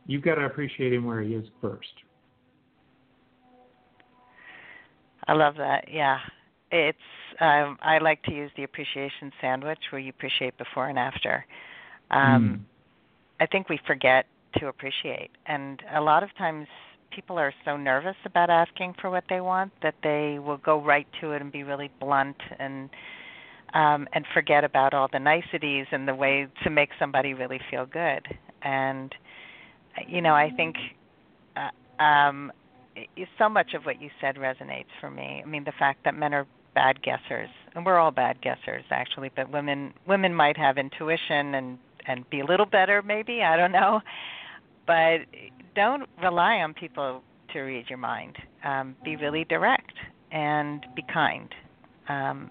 you've 0.07 0.23
got 0.23 0.35
to 0.35 0.45
appreciate 0.45 0.93
him 0.93 1.05
where 1.05 1.23
he 1.23 1.35
is 1.35 1.47
first. 1.61 1.89
I 5.27 5.33
love 5.33 5.55
that. 5.57 5.87
Yeah. 5.91 6.19
It's 6.71 6.99
um 7.41 7.79
I 7.83 7.99
like 7.99 8.23
to 8.25 8.33
use 8.33 8.51
the 8.57 8.65
appreciation 8.65 9.33
sandwich 9.41 9.79
where 9.91 10.01
you 10.01 10.11
appreciate 10.11 10.57
before 10.59 10.89
and 10.89 10.99
after. 10.99 11.47
Um 12.11 12.21
mm. 12.21 12.61
I 13.41 13.47
think 13.47 13.69
we 13.69 13.81
forget 13.87 14.27
to 14.59 14.69
appreciate 14.69 15.31
and 15.47 15.83
a 15.95 16.01
lot 16.01 16.23
of 16.23 16.35
times 16.37 16.67
people 17.15 17.39
are 17.39 17.53
so 17.65 17.77
nervous 17.77 18.17
about 18.25 18.51
asking 18.51 18.95
for 19.01 19.11
what 19.11 19.25
they 19.29 19.41
want 19.41 19.73
that 19.83 19.95
they 20.03 20.39
will 20.39 20.59
go 20.59 20.81
right 20.81 21.07
to 21.21 21.33
it 21.33 21.41
and 21.43 21.53
be 21.53 21.63
really 21.63 21.91
blunt 22.01 22.37
and 22.59 22.91
um 23.75 24.07
and 24.13 24.25
forget 24.33 24.65
about 24.65 24.95
all 24.95 25.09
the 25.13 25.19
niceties 25.19 25.87
and 25.93 26.07
the 26.09 26.15
way 26.15 26.47
to 26.63 26.71
make 26.71 26.91
somebody 26.99 27.35
really 27.35 27.61
feel 27.71 27.87
good 27.87 28.27
and 28.63 29.15
you 30.09 30.21
know 30.21 30.35
i 30.35 30.51
think 30.57 30.77
uh, 31.57 32.03
um 32.03 32.51
so 33.39 33.49
much 33.49 33.75
of 33.75 33.85
what 33.85 34.01
you 34.01 34.09
said 34.21 34.37
resonates 34.37 34.93
for 35.01 35.11
me 35.11 35.43
i 35.45 35.49
mean 35.49 35.65
the 35.65 35.73
fact 35.79 36.05
that 36.05 36.15
men 36.15 36.33
are 36.35 36.47
bad 36.75 37.01
guessers, 37.03 37.49
and 37.75 37.87
we're 37.87 37.99
all 37.99 38.11
bad 38.11 38.41
guessers 38.43 38.83
actually. 38.91 39.31
But 39.35 39.51
women 39.51 39.95
women 40.07 40.35
might 40.35 40.57
have 40.57 40.77
intuition 40.77 41.55
and 41.55 41.79
and 42.07 42.29
be 42.29 42.41
a 42.41 42.45
little 42.45 42.67
better, 42.67 43.01
maybe 43.03 43.43
I 43.43 43.57
don't 43.57 43.73
know. 43.73 44.01
But 44.87 45.21
don't 45.75 46.09
rely 46.23 46.57
on 46.57 46.75
people 46.75 47.23
to 47.53 47.61
read 47.61 47.87
your 47.89 47.99
mind. 47.99 48.37
Um, 48.65 48.97
be 49.05 49.17
really 49.17 49.45
direct 49.45 49.93
and 50.33 50.85
be 50.95 51.05
kind. 51.13 51.49
Um, 52.09 52.51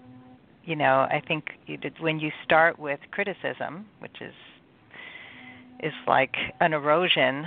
you 0.64 0.76
know, 0.76 1.06
I 1.10 1.22
think 1.26 1.44
when 2.00 2.18
you 2.18 2.30
start 2.44 2.78
with 2.78 3.00
criticism, 3.10 3.86
which 3.98 4.16
is 4.20 4.32
is 5.82 5.92
like 6.06 6.34
an 6.60 6.72
erosion, 6.72 7.44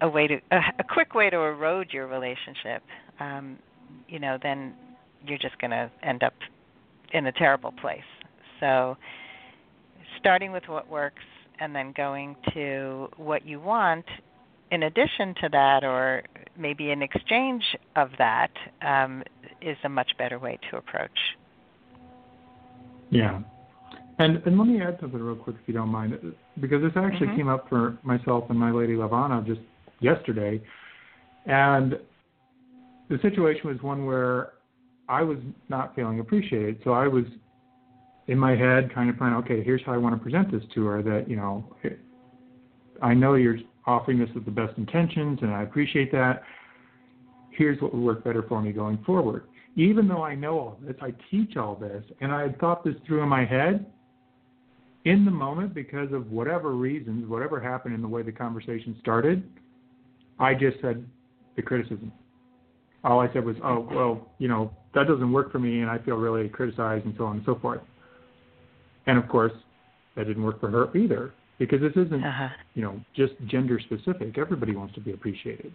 a 0.00 0.08
way 0.08 0.26
to 0.28 0.34
a, 0.52 0.58
a 0.78 0.84
quick 0.84 1.14
way 1.14 1.30
to 1.30 1.36
erode 1.36 1.88
your 1.92 2.06
relationship. 2.06 2.82
Um, 3.18 3.58
you 4.08 4.18
know, 4.20 4.38
then 4.40 4.74
you're 5.26 5.38
just 5.38 5.58
going 5.58 5.72
to 5.72 5.90
end 6.02 6.22
up 6.22 6.34
in 7.12 7.26
a 7.26 7.32
terrible 7.32 7.72
place. 7.72 8.00
So, 8.60 8.96
starting 10.18 10.52
with 10.52 10.64
what 10.68 10.88
works 10.88 11.22
and 11.58 11.74
then 11.74 11.92
going 11.96 12.36
to 12.54 13.08
what 13.16 13.44
you 13.44 13.60
want 13.60 14.04
in 14.70 14.84
addition 14.84 15.34
to 15.42 15.48
that, 15.50 15.84
or 15.84 16.22
maybe 16.56 16.90
in 16.90 17.02
exchange 17.02 17.62
of 17.96 18.10
that, 18.18 18.50
um, 18.82 19.22
is 19.60 19.76
a 19.84 19.88
much 19.88 20.10
better 20.18 20.38
way 20.38 20.58
to 20.70 20.76
approach. 20.76 21.10
Yeah. 23.10 23.40
And 24.18 24.42
and 24.46 24.58
let 24.58 24.68
me 24.68 24.80
add 24.82 24.98
something 25.00 25.20
real 25.20 25.34
quick 25.34 25.56
if 25.60 25.66
you 25.66 25.74
don't 25.74 25.88
mind, 25.88 26.14
because 26.60 26.82
this 26.82 26.92
actually 26.94 27.28
mm-hmm. 27.28 27.36
came 27.36 27.48
up 27.48 27.68
for 27.68 27.98
myself 28.02 28.44
and 28.50 28.58
my 28.58 28.70
lady 28.70 28.94
Lavana 28.94 29.44
just 29.46 29.60
yesterday, 30.00 30.62
and 31.46 31.98
the 33.08 33.18
situation 33.22 33.62
was 33.64 33.80
one 33.82 34.04
where 34.04 34.52
I 35.08 35.22
was 35.22 35.38
not 35.68 35.96
feeling 35.96 36.20
appreciated, 36.20 36.80
so 36.84 36.92
I 36.92 37.08
was 37.08 37.24
in 38.28 38.38
my 38.38 38.54
head 38.54 38.94
kind 38.94 39.10
of 39.10 39.16
planning, 39.16 39.38
okay, 39.38 39.64
here's 39.64 39.82
how 39.84 39.92
I 39.92 39.96
want 39.96 40.14
to 40.14 40.22
present 40.22 40.52
this 40.52 40.62
to 40.74 40.84
her. 40.84 41.02
That 41.02 41.28
you 41.28 41.36
know, 41.36 41.64
I 43.02 43.14
know 43.14 43.34
you're 43.34 43.58
offering 43.90 44.18
this 44.18 44.28
with 44.34 44.44
the 44.44 44.50
best 44.50 44.78
intentions, 44.78 45.40
and 45.42 45.50
I 45.50 45.62
appreciate 45.62 46.12
that. 46.12 46.42
Here's 47.50 47.80
what 47.82 47.92
would 47.92 48.02
work 48.02 48.24
better 48.24 48.44
for 48.48 48.62
me 48.62 48.72
going 48.72 48.98
forward. 49.04 49.44
Even 49.76 50.08
though 50.08 50.22
I 50.22 50.34
know 50.34 50.58
all 50.58 50.78
this, 50.82 50.96
I 51.02 51.12
teach 51.30 51.56
all 51.56 51.74
this, 51.74 52.04
and 52.20 52.32
I 52.32 52.42
had 52.42 52.58
thought 52.60 52.84
this 52.84 52.94
through 53.06 53.22
in 53.22 53.28
my 53.28 53.44
head. 53.44 53.86
In 55.04 55.24
the 55.24 55.30
moment, 55.30 55.74
because 55.74 56.12
of 56.12 56.30
whatever 56.30 56.72
reasons, 56.72 57.28
whatever 57.28 57.58
happened 57.58 57.94
in 57.94 58.02
the 58.02 58.08
way 58.08 58.22
the 58.22 58.32
conversation 58.32 58.96
started, 59.00 59.42
I 60.38 60.54
just 60.54 60.80
said 60.80 61.04
the 61.56 61.62
criticism. 61.62 62.12
All 63.02 63.18
I 63.18 63.32
said 63.32 63.44
was, 63.44 63.56
"Oh, 63.64 63.80
well, 63.90 64.30
you 64.38 64.48
know, 64.48 64.70
that 64.94 65.08
doesn't 65.08 65.32
work 65.32 65.50
for 65.50 65.58
me, 65.58 65.80
and 65.80 65.90
I 65.90 65.98
feel 65.98 66.16
really 66.16 66.48
criticized, 66.48 67.06
and 67.06 67.14
so 67.16 67.24
on 67.24 67.36
and 67.36 67.44
so 67.46 67.54
forth." 67.56 67.80
And 69.06 69.16
of 69.18 69.26
course, 69.28 69.52
that 70.14 70.26
didn't 70.26 70.42
work 70.42 70.60
for 70.60 70.70
her 70.70 70.94
either 70.96 71.32
because 71.60 71.80
this 71.80 71.92
isn't 71.92 72.24
uh-huh. 72.24 72.48
you 72.74 72.82
know 72.82 73.00
just 73.14 73.34
gender 73.46 73.78
specific 73.78 74.36
everybody 74.36 74.74
wants 74.74 74.94
to 74.94 75.00
be 75.00 75.12
appreciated. 75.12 75.72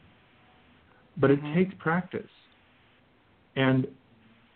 But 1.15 1.29
mm-hmm. 1.29 1.45
it 1.47 1.55
takes 1.55 1.73
practice. 1.79 2.29
And 3.55 3.87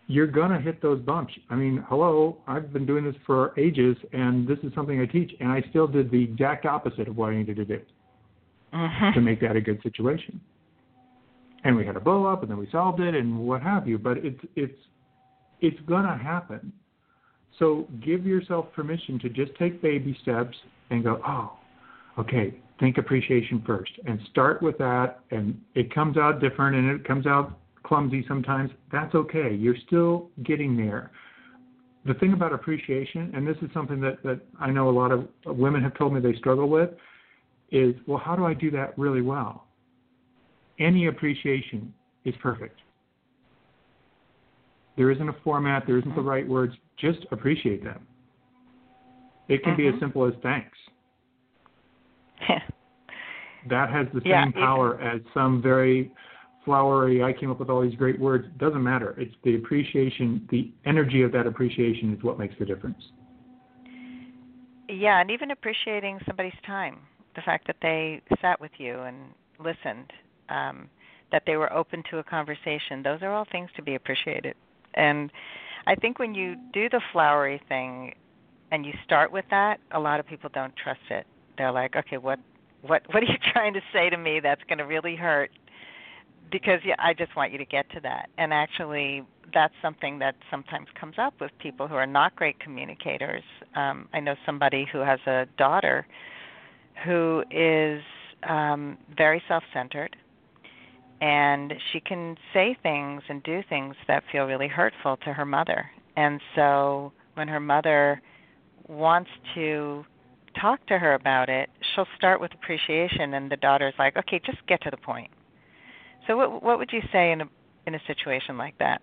you're 0.08 0.26
going 0.26 0.50
to 0.50 0.60
hit 0.60 0.82
those 0.82 1.00
bumps. 1.00 1.32
I 1.48 1.54
mean 1.54 1.82
hello 1.88 2.36
i've 2.46 2.70
been 2.74 2.84
doing 2.84 3.04
this 3.04 3.16
for 3.24 3.58
ages 3.58 3.96
and 4.12 4.46
this 4.46 4.58
is 4.62 4.74
something 4.74 5.00
i 5.00 5.06
teach 5.06 5.32
and 5.40 5.48
i 5.50 5.62
still 5.70 5.86
did 5.86 6.10
the 6.10 6.22
exact 6.22 6.66
opposite 6.66 7.08
of 7.08 7.16
what 7.16 7.30
i 7.30 7.36
needed 7.36 7.56
to 7.56 7.64
do 7.64 7.80
mm-hmm. 8.72 9.12
to 9.14 9.20
make 9.20 9.40
that 9.40 9.56
a 9.56 9.60
good 9.60 9.80
situation. 9.82 10.40
And 11.64 11.76
we 11.76 11.84
had 11.84 11.96
a 11.96 12.00
blow 12.00 12.24
up 12.26 12.42
and 12.42 12.50
then 12.50 12.58
we 12.58 12.68
solved 12.72 13.00
it 13.00 13.14
and 13.14 13.38
what 13.38 13.62
have 13.62 13.86
you. 13.86 13.98
But 13.98 14.18
it's 14.18 14.40
it's 14.56 14.78
it's 15.60 15.80
going 15.86 16.04
to 16.04 16.16
happen 16.16 16.72
so 17.58 17.86
give 18.04 18.24
yourself 18.24 18.66
permission 18.74 19.18
to 19.20 19.28
just 19.28 19.54
take 19.58 19.82
baby 19.82 20.16
steps 20.22 20.56
and 20.90 21.04
go, 21.04 21.20
oh, 21.26 21.58
okay, 22.18 22.54
think 22.78 22.98
appreciation 22.98 23.62
first, 23.66 23.92
and 24.06 24.18
start 24.30 24.62
with 24.62 24.78
that. 24.78 25.20
And 25.30 25.60
it 25.74 25.94
comes 25.94 26.16
out 26.16 26.40
different, 26.40 26.76
and 26.76 26.90
it 26.90 27.06
comes 27.06 27.26
out 27.26 27.58
clumsy 27.82 28.24
sometimes. 28.26 28.70
That's 28.90 29.14
okay. 29.14 29.54
You're 29.54 29.76
still 29.86 30.30
getting 30.44 30.76
there. 30.76 31.10
The 32.06 32.14
thing 32.14 32.32
about 32.32 32.52
appreciation, 32.52 33.32
and 33.34 33.46
this 33.46 33.56
is 33.60 33.68
something 33.74 34.00
that, 34.00 34.22
that 34.22 34.40
I 34.58 34.70
know 34.70 34.88
a 34.88 34.90
lot 34.90 35.12
of 35.12 35.28
women 35.44 35.82
have 35.82 35.94
told 35.98 36.14
me 36.14 36.20
they 36.20 36.36
struggle 36.38 36.68
with, 36.68 36.90
is 37.70 37.94
well, 38.06 38.18
how 38.18 38.34
do 38.34 38.46
I 38.46 38.54
do 38.54 38.70
that 38.72 38.98
really 38.98 39.22
well? 39.22 39.66
Any 40.78 41.08
appreciation 41.08 41.92
is 42.24 42.34
perfect. 42.42 42.80
There 44.96 45.10
isn't 45.10 45.28
a 45.28 45.36
format, 45.44 45.84
there 45.86 45.98
isn't 45.98 46.14
the 46.14 46.20
mm-hmm. 46.20 46.28
right 46.28 46.48
words, 46.48 46.74
just 47.00 47.26
appreciate 47.30 47.82
them. 47.82 48.06
It 49.48 49.62
can 49.62 49.72
mm-hmm. 49.72 49.82
be 49.82 49.86
as 49.88 49.94
mm-hmm. 49.94 50.04
simple 50.04 50.26
as 50.26 50.34
thanks. 50.42 50.76
that 53.68 53.90
has 53.90 54.06
the 54.14 54.20
same 54.20 54.30
yeah, 54.30 54.50
power 54.52 55.00
as 55.00 55.20
some 55.34 55.60
very 55.60 56.12
flowery, 56.64 57.22
I 57.22 57.32
came 57.32 57.50
up 57.50 57.58
with 57.58 57.70
all 57.70 57.82
these 57.82 57.94
great 57.94 58.18
words. 58.18 58.46
It 58.46 58.58
doesn't 58.58 58.82
matter. 58.82 59.14
It's 59.18 59.34
the 59.44 59.56
appreciation, 59.56 60.46
the 60.50 60.72
energy 60.86 61.22
of 61.22 61.32
that 61.32 61.46
appreciation 61.46 62.14
is 62.14 62.22
what 62.22 62.38
makes 62.38 62.54
the 62.58 62.64
difference. 62.64 63.02
Yeah, 64.88 65.20
and 65.20 65.30
even 65.30 65.52
appreciating 65.52 66.18
somebody's 66.26 66.52
time, 66.66 66.98
the 67.36 67.42
fact 67.42 67.66
that 67.66 67.76
they 67.80 68.20
sat 68.40 68.60
with 68.60 68.72
you 68.78 69.00
and 69.00 69.16
listened, 69.58 70.12
um, 70.48 70.88
that 71.32 71.44
they 71.46 71.56
were 71.56 71.72
open 71.72 72.02
to 72.10 72.18
a 72.18 72.24
conversation, 72.24 73.02
those 73.02 73.22
are 73.22 73.32
all 73.32 73.46
things 73.52 73.70
to 73.76 73.82
be 73.82 73.94
appreciated. 73.94 74.54
And 74.94 75.30
I 75.86 75.94
think 75.94 76.18
when 76.18 76.34
you 76.34 76.56
do 76.72 76.88
the 76.88 77.00
flowery 77.12 77.60
thing, 77.68 78.14
and 78.72 78.86
you 78.86 78.92
start 79.04 79.32
with 79.32 79.44
that, 79.50 79.80
a 79.92 80.00
lot 80.00 80.20
of 80.20 80.26
people 80.26 80.50
don't 80.52 80.74
trust 80.76 81.00
it. 81.10 81.26
They're 81.58 81.72
like, 81.72 81.96
okay, 81.96 82.18
what 82.18 82.38
what 82.82 83.02
what 83.12 83.22
are 83.22 83.26
you 83.26 83.38
trying 83.52 83.74
to 83.74 83.80
say 83.92 84.10
to 84.10 84.16
me 84.16 84.40
that's 84.40 84.62
going 84.68 84.78
to 84.78 84.84
really 84.84 85.16
hurt? 85.16 85.50
Because 86.50 86.80
yeah, 86.84 86.94
I 86.98 87.14
just 87.14 87.34
want 87.36 87.52
you 87.52 87.58
to 87.58 87.64
get 87.64 87.90
to 87.90 88.00
that. 88.00 88.28
And 88.38 88.52
actually, 88.52 89.22
that's 89.52 89.74
something 89.82 90.18
that 90.20 90.34
sometimes 90.50 90.86
comes 90.98 91.14
up 91.18 91.34
with 91.40 91.50
people 91.58 91.86
who 91.86 91.94
are 91.94 92.06
not 92.06 92.34
great 92.36 92.58
communicators. 92.60 93.42
Um, 93.74 94.08
I 94.12 94.20
know 94.20 94.34
somebody 94.46 94.86
who 94.90 94.98
has 94.98 95.20
a 95.26 95.46
daughter 95.58 96.06
who 97.04 97.44
is 97.50 98.02
um, 98.48 98.98
very 99.16 99.42
self-centered, 99.48 100.16
and 101.20 101.74
she 101.92 102.00
can 102.00 102.36
say 102.52 102.76
things 102.82 103.22
and 103.28 103.42
do 103.42 103.62
things 103.68 103.94
that 104.08 104.22
feel 104.32 104.44
really 104.44 104.68
hurtful 104.68 105.18
to 105.18 105.32
her 105.32 105.44
mother. 105.44 105.90
And 106.16 106.40
so 106.54 107.12
when 107.34 107.48
her 107.48 107.60
mother 107.60 108.20
wants 108.88 109.30
to 109.54 110.04
talk 110.60 110.84
to 110.86 110.98
her 110.98 111.14
about 111.14 111.48
it, 111.48 111.68
she'll 111.94 112.08
start 112.16 112.40
with 112.40 112.52
appreciation, 112.54 113.34
and 113.34 113.50
the 113.50 113.56
daughter's 113.56 113.94
like, 113.98 114.16
"Okay, 114.16 114.40
just 114.44 114.66
get 114.66 114.82
to 114.82 114.90
the 114.90 114.96
point." 114.96 115.30
So, 116.26 116.36
what 116.36 116.62
what 116.62 116.78
would 116.78 116.92
you 116.92 117.02
say 117.12 117.32
in 117.32 117.42
a 117.42 117.48
in 117.86 117.94
a 117.94 118.00
situation 118.06 118.58
like 118.58 118.76
that? 118.78 119.00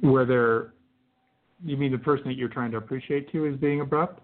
Where 0.00 0.72
you 1.64 1.76
mean 1.76 1.92
the 1.92 1.98
person 1.98 2.26
that 2.28 2.34
you're 2.34 2.48
trying 2.48 2.70
to 2.72 2.76
appreciate 2.76 3.30
to 3.32 3.46
is 3.46 3.56
being 3.56 3.80
abrupt? 3.80 4.22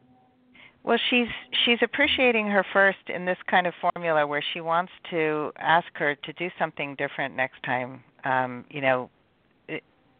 Well, 0.85 0.99
she's 1.11 1.29
she's 1.65 1.79
appreciating 1.83 2.47
her 2.49 2.65
first 2.73 2.99
in 3.09 3.25
this 3.25 3.39
kind 3.51 3.67
of 3.67 3.75
formula 3.81 4.27
where 4.27 4.45
she 4.53 4.61
wants 4.61 4.93
to 5.11 5.51
ask 5.59 5.87
her 5.95 6.15
to 6.15 6.33
do 6.35 6.51
something 6.59 6.95
different 6.97 7.35
next 7.35 7.63
time, 7.65 8.05
um, 8.25 8.65
you 8.71 8.81
know, 8.81 9.11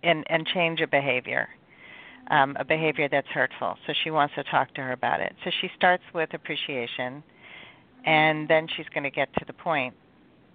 and 0.03 0.25
and 0.29 0.47
change 0.47 0.81
a 0.81 0.87
behavior 0.87 1.49
um, 2.31 2.57
a 2.59 2.65
behavior 2.65 3.09
that's 3.09 3.29
hurtful. 3.29 3.77
So 3.87 3.93
she 4.03 4.11
wants 4.11 4.35
to 4.37 4.45
talk 4.45 4.75
to 4.75 4.81
her 4.81 4.93
about 4.93 5.21
it. 5.21 5.35
So 5.45 5.51
she 5.61 5.69
starts 5.77 6.03
with 6.15 6.33
appreciation, 6.35 7.23
and 8.05 8.49
then 8.49 8.67
she's 8.77 8.87
going 8.95 9.05
to 9.05 9.11
get 9.11 9.33
to 9.35 9.45
the 9.47 9.53
point. 9.53 9.95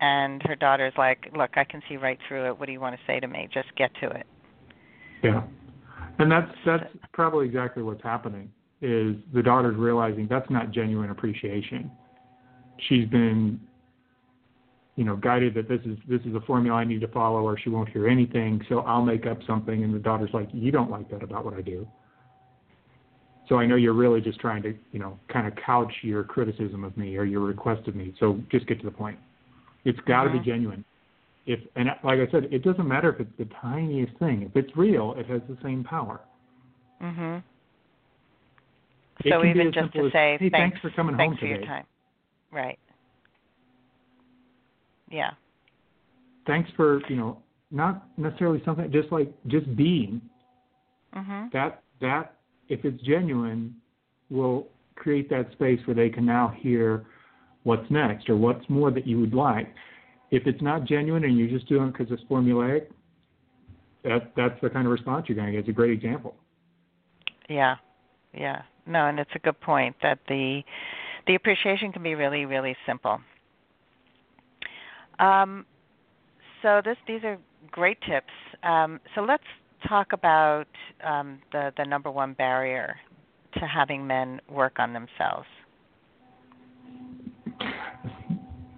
And 0.02 0.42
her 0.44 0.56
daughter's 0.56 0.94
like, 0.98 1.30
"Look, 1.36 1.58
I 1.58 1.64
can 1.64 1.82
see 1.90 1.98
right 1.98 2.18
through 2.28 2.48
it. 2.48 2.58
What 2.58 2.68
do 2.68 2.72
you 2.72 2.80
want 2.80 2.96
to 2.96 3.02
say 3.06 3.20
to 3.20 3.28
me? 3.28 3.50
Just 3.54 3.76
get 3.76 3.92
to 4.02 4.10
it." 4.10 4.26
Yeah, 5.22 5.44
and 6.20 6.32
that's 6.32 6.52
that's 6.66 6.86
probably 7.12 7.48
exactly 7.48 7.84
what's 7.84 8.04
happening. 8.04 8.50
Is 8.82 9.16
the 9.34 9.44
daughter's 9.44 9.76
realizing 9.76 10.28
that's 10.30 10.50
not 10.50 10.72
genuine 10.72 11.10
appreciation. 11.10 11.92
She's 12.88 13.08
been 13.10 13.60
you 15.00 15.06
know, 15.06 15.16
guided 15.16 15.54
that 15.54 15.70
this 15.70 15.80
is 15.86 15.98
this 16.10 16.20
is 16.26 16.36
a 16.36 16.42
formula 16.42 16.76
I 16.76 16.84
need 16.84 17.00
to 17.00 17.08
follow, 17.08 17.40
or 17.40 17.58
she 17.58 17.70
won't 17.70 17.88
hear 17.88 18.06
anything. 18.10 18.62
So 18.68 18.80
I'll 18.80 19.02
make 19.02 19.26
up 19.26 19.38
something, 19.48 19.82
and 19.82 19.96
the 19.96 20.00
daughter's 20.00 20.30
like, 20.34 20.50
"You 20.52 20.74
don't 20.74 20.92
like 20.92 21.10
that 21.12 21.24
about 21.24 21.46
what 21.46 21.54
I 21.54 21.62
do." 21.62 21.88
So 23.48 23.56
I 23.56 23.66
know 23.66 23.78
you're 23.78 23.94
really 23.94 24.20
just 24.20 24.42
trying 24.42 24.62
to, 24.64 24.76
you 24.92 25.00
know, 25.00 25.18
kind 25.30 25.48
of 25.48 25.54
couch 25.56 25.94
your 26.02 26.26
criticism 26.26 26.84
of 26.84 26.98
me 26.98 27.16
or 27.16 27.24
your 27.24 27.40
request 27.40 27.88
of 27.88 27.96
me. 27.96 28.14
So 28.20 28.42
just 28.52 28.68
get 28.68 28.78
to 28.80 28.86
the 28.86 28.92
point. 28.92 29.18
It's 29.86 30.00
got 30.02 30.24
to 30.24 30.32
mm-hmm. 30.32 30.40
be 30.40 30.44
genuine. 30.44 30.86
If 31.46 31.62
and 31.78 31.88
like 32.04 32.20
I 32.20 32.30
said, 32.30 32.50
it 32.52 32.62
doesn't 32.64 32.86
matter 32.86 33.10
if 33.10 33.22
it's 33.22 33.32
the 33.38 33.48
tiniest 33.62 34.18
thing. 34.18 34.42
If 34.42 34.58
it's 34.58 34.76
real, 34.76 35.16
it 35.18 35.28
has 35.28 35.40
the 35.48 35.58
same 35.64 35.82
power. 35.82 36.20
Mhm. 37.02 37.42
So 39.28 39.44
even 39.44 39.72
just 39.74 39.94
to 39.94 40.06
as, 40.08 40.12
say 40.12 40.38
hey, 40.40 40.50
thanks, 40.50 40.58
thanks 40.58 40.80
for 40.80 40.90
coming 40.92 41.18
thanks 41.18 41.34
home 41.34 41.40
for 41.40 41.48
today. 41.48 41.60
your 41.60 41.68
time. 41.68 41.86
Right. 42.52 42.80
Yeah. 45.12 45.32
Thanks 46.48 46.70
for, 46.76 47.02
you 47.10 47.16
know, 47.16 47.40
not 47.72 48.08
necessarily 48.18 48.62
something 48.64 48.92
just 48.92 49.12
like 49.12 49.32
just 49.48 49.76
being. 49.76 50.22
Mm-hmm. 51.16 51.48
That 51.54 51.84
that 52.02 52.36
if 52.70 52.86
it's 52.86 53.02
genuine, 53.04 53.76
will 54.30 54.68
create 54.96 55.30
that 55.30 55.52
space 55.54 55.80
where 55.86 55.96
they 55.96 56.10
can 56.10 56.26
now 56.26 56.54
hear 56.58 57.06
what's 57.64 57.90
next 57.90 58.30
or 58.30 58.38
what's 58.38 58.68
more 58.70 58.92
that 58.92 59.08
you 59.08 59.20
would 59.20 59.34
like. 59.34 59.68
If 60.32 60.46
it's 60.46 60.62
not 60.62 60.86
genuine 60.86 61.24
and 61.24 61.38
you're 61.38 61.50
just 61.50 61.68
doing 61.68 61.90
it 61.90 61.98
because 61.98 62.12
it's 62.12 62.24
formulaic, 62.30 62.88
that 64.04 64.32
that's 64.38 64.60
the 64.62 64.70
kind 64.70 64.86
of 64.86 64.92
response 64.92 65.26
you're 65.28 65.36
going 65.36 65.48
to 65.48 65.52
get. 65.52 65.60
It's 65.60 65.70
a 65.70 65.74
great 65.74 65.92
example. 65.92 66.36
Yeah, 67.50 67.78
yeah. 68.34 68.62
No, 68.86 69.08
and 69.08 69.20
it's 69.20 69.32
a 69.36 69.40
good 69.40 69.60
point 69.62 69.96
that 70.02 70.20
the 70.28 70.62
the 71.28 71.36
appreciation 71.36 71.92
can 71.92 72.02
be 72.02 72.16
really, 72.16 72.46
really 72.46 72.76
simple. 72.88 73.20
Um, 75.20 75.66
so 76.62 76.82
this 76.84 76.98
these 77.08 77.24
are 77.24 77.38
great 77.72 78.00
tips. 78.02 78.34
Um, 78.64 79.00
so 79.16 79.22
let's 79.22 79.44
talk 79.88 80.14
about 80.14 80.68
um, 81.04 81.40
the 81.52 81.72
the 81.78 81.86
number 81.86 82.10
one 82.10 82.34
barrier 82.34 82.98
to 83.54 83.60
having 83.62 84.06
men 84.06 84.40
work 84.50 84.80
on 84.80 84.94
themselves. 84.94 85.48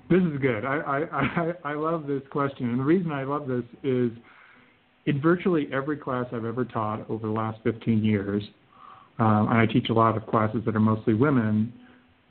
This 0.09 0.21
is 0.23 0.39
good. 0.41 0.65
I, 0.65 0.75
I, 0.75 0.97
I, 1.13 1.53
I 1.63 1.73
love 1.73 2.05
this 2.05 2.21
question. 2.31 2.69
And 2.69 2.79
the 2.79 2.83
reason 2.83 3.11
I 3.13 3.23
love 3.23 3.47
this 3.47 3.63
is 3.81 4.11
in 5.05 5.21
virtually 5.21 5.69
every 5.71 5.95
class 5.95 6.25
I've 6.33 6.43
ever 6.43 6.65
taught 6.65 7.09
over 7.09 7.27
the 7.27 7.33
last 7.33 7.59
15 7.63 8.03
years, 8.03 8.43
um, 9.21 9.49
and 9.49 9.57
I 9.59 9.67
teach 9.67 9.89
a 9.89 9.93
lot 9.93 10.17
of 10.17 10.25
classes 10.25 10.63
that 10.65 10.75
are 10.75 10.79
mostly 10.79 11.13
women, 11.13 11.71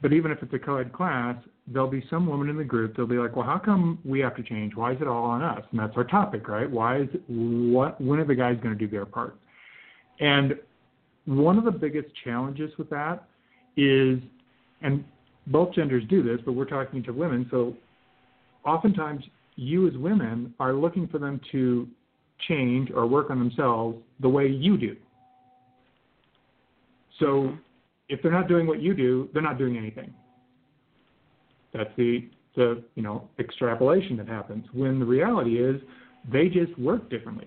but 0.03 0.13
even 0.13 0.33
if 0.33 0.43
it's 0.43 0.53
a 0.53 0.59
co 0.59 0.79
ed 0.79 0.93
class, 0.93 1.37
there'll 1.69 1.89
be 1.89 2.05
some 2.11 2.27
woman 2.27 2.49
in 2.49 2.57
the 2.57 2.65
group, 2.65 2.97
they'll 2.97 3.07
be 3.07 3.17
like, 3.17 3.37
well, 3.37 3.47
how 3.47 3.59
come 3.59 4.01
we 4.05 4.19
have 4.19 4.35
to 4.35 4.43
change? 4.43 4.75
Why 4.75 4.93
is 4.93 5.01
it 5.01 5.07
all 5.07 5.23
on 5.23 5.41
us? 5.41 5.63
And 5.71 5.79
that's 5.79 5.97
our 5.97 6.03
topic, 6.03 6.49
right? 6.49 6.69
Why 6.69 7.03
is 7.03 7.09
it, 7.15 7.23
what, 7.29 8.01
when 8.01 8.19
are 8.19 8.25
the 8.25 8.35
guys 8.35 8.57
going 8.61 8.77
to 8.77 8.79
do 8.87 8.91
their 8.91 9.07
part? 9.07 9.37
And 10.19 10.55
one 11.27 11.59
of 11.59 11.65
the 11.65 11.71
biggest 11.71 12.09
challenges 12.25 12.73
with 12.77 12.91
that 12.91 13.23
is, 13.77 14.19
and 14.83 15.05
both 15.47 15.73
genders 15.73 16.03
do 16.11 16.25
this, 16.25 16.41
but 16.45 16.55
we're 16.55 16.65
talking 16.65 17.05
to 17.05 17.13
women. 17.13 17.47
So 17.53 17.77
oftentimes, 18.67 19.23
you 19.55 19.87
as 19.87 19.97
women 19.97 20.55
are 20.59 20.73
looking 20.73 21.07
for 21.07 21.19
them 21.19 21.41
to 21.53 21.87
change 22.49 22.91
or 22.91 23.07
work 23.07 23.31
on 23.31 23.39
themselves 23.39 23.97
the 24.19 24.29
way 24.29 24.49
you 24.49 24.77
do. 24.77 24.97
So 27.21 27.57
if 28.09 28.21
they're 28.23 28.33
not 28.33 28.49
doing 28.49 28.67
what 28.67 28.81
you 28.81 28.95
do, 28.95 29.29
they're 29.33 29.43
not 29.43 29.59
doing 29.59 29.77
anything. 29.77 30.13
That's 31.73 31.91
the 31.97 32.29
the 32.57 32.83
you 32.97 33.03
know 33.03 33.29
extrapolation 33.39 34.17
that 34.17 34.27
happens 34.27 34.67
when 34.73 34.99
the 34.99 35.07
reality 35.07 35.63
is 35.63 35.81
they 36.31 36.49
just 36.49 36.77
work 36.79 37.09
differently. 37.09 37.47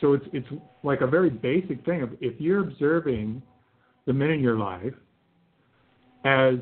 So 0.00 0.14
it's 0.14 0.26
it's 0.32 0.48
like 0.82 1.00
a 1.00 1.06
very 1.06 1.30
basic 1.30 1.84
thing 1.84 2.02
of 2.02 2.10
if 2.20 2.40
you're 2.40 2.60
observing 2.60 3.40
the 4.06 4.12
men 4.12 4.30
in 4.30 4.40
your 4.40 4.58
life 4.58 4.94
as 6.24 6.54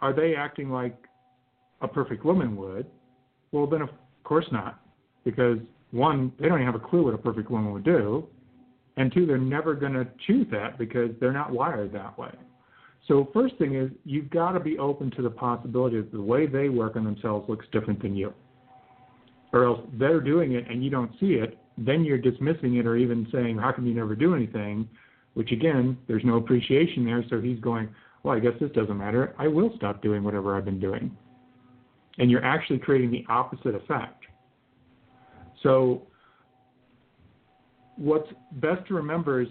are 0.00 0.12
they 0.12 0.34
acting 0.36 0.70
like 0.70 0.96
a 1.80 1.88
perfect 1.88 2.24
woman 2.24 2.56
would? 2.56 2.86
Well, 3.50 3.66
then 3.66 3.82
of 3.82 3.88
course 4.22 4.46
not, 4.52 4.80
because 5.24 5.58
one, 5.90 6.32
they 6.38 6.48
don't 6.48 6.60
even 6.60 6.72
have 6.72 6.80
a 6.80 6.84
clue 6.84 7.04
what 7.04 7.14
a 7.14 7.18
perfect 7.18 7.50
woman 7.50 7.72
would 7.72 7.84
do, 7.84 8.26
and 8.98 9.12
two, 9.12 9.26
they're 9.26 9.38
never 9.38 9.74
going 9.74 9.92
to 9.92 10.06
choose 10.26 10.46
that 10.50 10.76
because 10.76 11.10
they're 11.20 11.32
not 11.32 11.52
wired 11.52 11.92
that 11.92 12.18
way. 12.18 12.32
So 13.06 13.28
first 13.32 13.56
thing 13.56 13.76
is 13.76 13.90
you've 14.04 14.28
got 14.28 14.52
to 14.52 14.60
be 14.60 14.76
open 14.78 15.10
to 15.12 15.22
the 15.22 15.30
possibility 15.30 15.96
that 15.96 16.12
the 16.12 16.20
way 16.20 16.46
they 16.46 16.68
work 16.68 16.96
on 16.96 17.04
themselves 17.04 17.48
looks 17.48 17.64
different 17.72 18.02
than 18.02 18.16
you. 18.16 18.34
Or 19.52 19.64
else 19.64 19.80
they're 19.94 20.20
doing 20.20 20.52
it 20.52 20.68
and 20.68 20.84
you 20.84 20.90
don't 20.90 21.12
see 21.20 21.34
it, 21.34 21.58
then 21.78 22.04
you're 22.04 22.18
dismissing 22.18 22.76
it 22.76 22.86
or 22.86 22.96
even 22.96 23.26
saying, 23.32 23.56
How 23.56 23.70
come 23.70 23.86
you 23.86 23.94
never 23.94 24.16
do 24.16 24.34
anything? 24.34 24.88
Which 25.34 25.52
again, 25.52 25.96
there's 26.08 26.24
no 26.24 26.36
appreciation 26.36 27.04
there, 27.04 27.24
so 27.30 27.40
he's 27.40 27.60
going, 27.60 27.88
Well, 28.24 28.36
I 28.36 28.40
guess 28.40 28.54
this 28.60 28.72
doesn't 28.72 28.98
matter. 28.98 29.32
I 29.38 29.46
will 29.46 29.72
stop 29.76 30.02
doing 30.02 30.24
whatever 30.24 30.56
I've 30.56 30.64
been 30.64 30.80
doing. 30.80 31.16
And 32.18 32.32
you're 32.32 32.44
actually 32.44 32.80
creating 32.80 33.12
the 33.12 33.24
opposite 33.28 33.76
effect. 33.76 34.24
So 35.62 36.02
what's 37.98 38.28
best 38.52 38.86
to 38.88 38.94
remember 38.94 39.42
is 39.42 39.48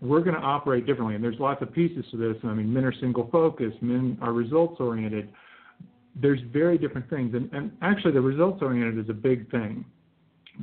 we're 0.00 0.20
going 0.20 0.36
to 0.36 0.42
operate 0.42 0.86
differently, 0.86 1.14
and 1.14 1.22
there's 1.22 1.38
lots 1.38 1.60
of 1.62 1.72
pieces 1.72 2.04
to 2.10 2.16
this. 2.16 2.36
I 2.44 2.54
mean, 2.54 2.72
men 2.72 2.84
are 2.84 2.94
single 3.00 3.28
focused, 3.30 3.82
men 3.82 4.16
are 4.20 4.32
results 4.32 4.76
oriented. 4.80 5.28
There's 6.20 6.40
very 6.52 6.78
different 6.78 7.08
things, 7.10 7.34
and, 7.34 7.52
and 7.52 7.72
actually, 7.82 8.12
the 8.12 8.20
results 8.20 8.62
oriented 8.62 9.04
is 9.04 9.10
a 9.10 9.14
big 9.14 9.50
thing 9.50 9.84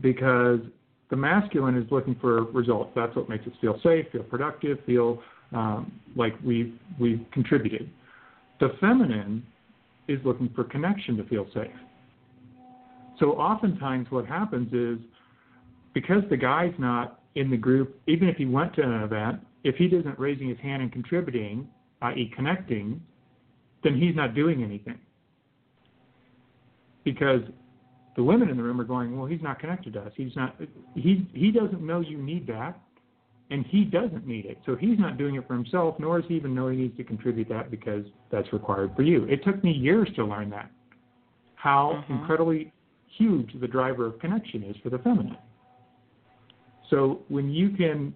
because 0.01 0.59
the 1.09 1.15
masculine 1.15 1.77
is 1.77 1.89
looking 1.91 2.15
for 2.19 2.43
results. 2.45 2.91
That's 2.95 3.15
what 3.15 3.29
makes 3.29 3.45
us 3.45 3.53
feel 3.61 3.79
safe, 3.83 4.05
feel 4.11 4.23
productive, 4.23 4.79
feel 4.85 5.21
um, 5.53 5.99
like 6.15 6.33
we've 6.43 6.73
we've 6.99 7.25
contributed. 7.31 7.89
The 8.59 8.69
feminine 8.79 9.45
is 10.07 10.19
looking 10.25 10.49
for 10.55 10.63
connection 10.63 11.17
to 11.17 11.23
feel 11.25 11.45
safe. 11.53 11.71
So 13.19 13.33
oftentimes, 13.33 14.07
what 14.09 14.25
happens 14.25 14.73
is 14.73 15.05
because 15.95 16.21
the 16.29 16.37
guy's 16.37 16.73
not 16.77 17.21
in 17.33 17.49
the 17.49 17.57
group, 17.57 17.99
even 18.05 18.27
if 18.27 18.35
he 18.35 18.45
went 18.45 18.75
to 18.75 18.83
an 18.83 19.01
event, 19.01 19.39
if 19.63 19.75
he 19.77 19.85
isn't 19.85 20.19
raising 20.19 20.49
his 20.49 20.59
hand 20.59 20.83
and 20.83 20.91
contributing, 20.91 21.67
i.e., 22.03 22.31
connecting, 22.35 23.01
then 23.83 23.97
he's 23.97 24.15
not 24.15 24.35
doing 24.35 24.61
anything. 24.61 24.99
Because 27.03 27.41
the 28.15 28.23
women 28.23 28.49
in 28.49 28.57
the 28.57 28.63
room 28.63 28.79
are 28.79 28.85
going, 28.85 29.17
well, 29.17 29.25
he's 29.25 29.41
not 29.41 29.57
connected 29.57 29.93
to 29.93 30.01
us. 30.01 30.11
He's 30.15 30.35
not. 30.35 30.59
He 30.95 31.27
he 31.33 31.51
doesn't 31.51 31.81
know 31.81 32.01
you 32.01 32.17
need 32.17 32.45
that, 32.47 32.79
and 33.51 33.65
he 33.67 33.85
doesn't 33.85 34.27
need 34.27 34.45
it. 34.45 34.59
So 34.65 34.75
he's 34.75 34.99
not 34.99 35.17
doing 35.17 35.35
it 35.35 35.47
for 35.47 35.53
himself, 35.53 35.95
nor 35.99 36.19
does 36.19 36.27
he 36.29 36.35
even 36.35 36.53
know 36.53 36.67
he 36.67 36.77
needs 36.77 36.97
to 36.97 37.03
contribute 37.03 37.47
that 37.49 37.71
because 37.71 38.05
that's 38.31 38.51
required 38.51 38.95
for 38.95 39.03
you. 39.03 39.25
It 39.25 39.43
took 39.43 39.63
me 39.63 39.71
years 39.71 40.09
to 40.15 40.25
learn 40.25 40.49
that. 40.49 40.71
How 41.55 42.03
Mhm. 42.07 42.21
incredibly 42.21 42.71
huge 43.07 43.53
the 43.59 43.67
driver 43.67 44.05
of 44.05 44.19
connection 44.19 44.63
is 44.63 44.75
for 44.77 44.89
the 44.89 44.99
feminine. 44.99 45.37
So 46.89 47.21
when 47.29 47.49
you 47.49 47.69
can 47.69 48.13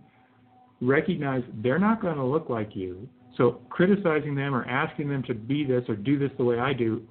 recognize 0.81 1.43
they're 1.61 1.79
not 1.79 2.01
going 2.01 2.15
to 2.15 2.23
look 2.23 2.49
like 2.49 2.75
you, 2.75 3.07
so 3.37 3.61
criticizing 3.69 4.35
them 4.35 4.53
or 4.53 4.65
asking 4.65 5.09
them 5.09 5.23
to 5.23 5.33
be 5.33 5.63
this 5.63 5.83
or 5.87 5.95
do 5.95 6.19
this 6.19 6.31
the 6.37 6.43
way 6.43 6.59
I 6.59 6.73
do, 6.73 7.01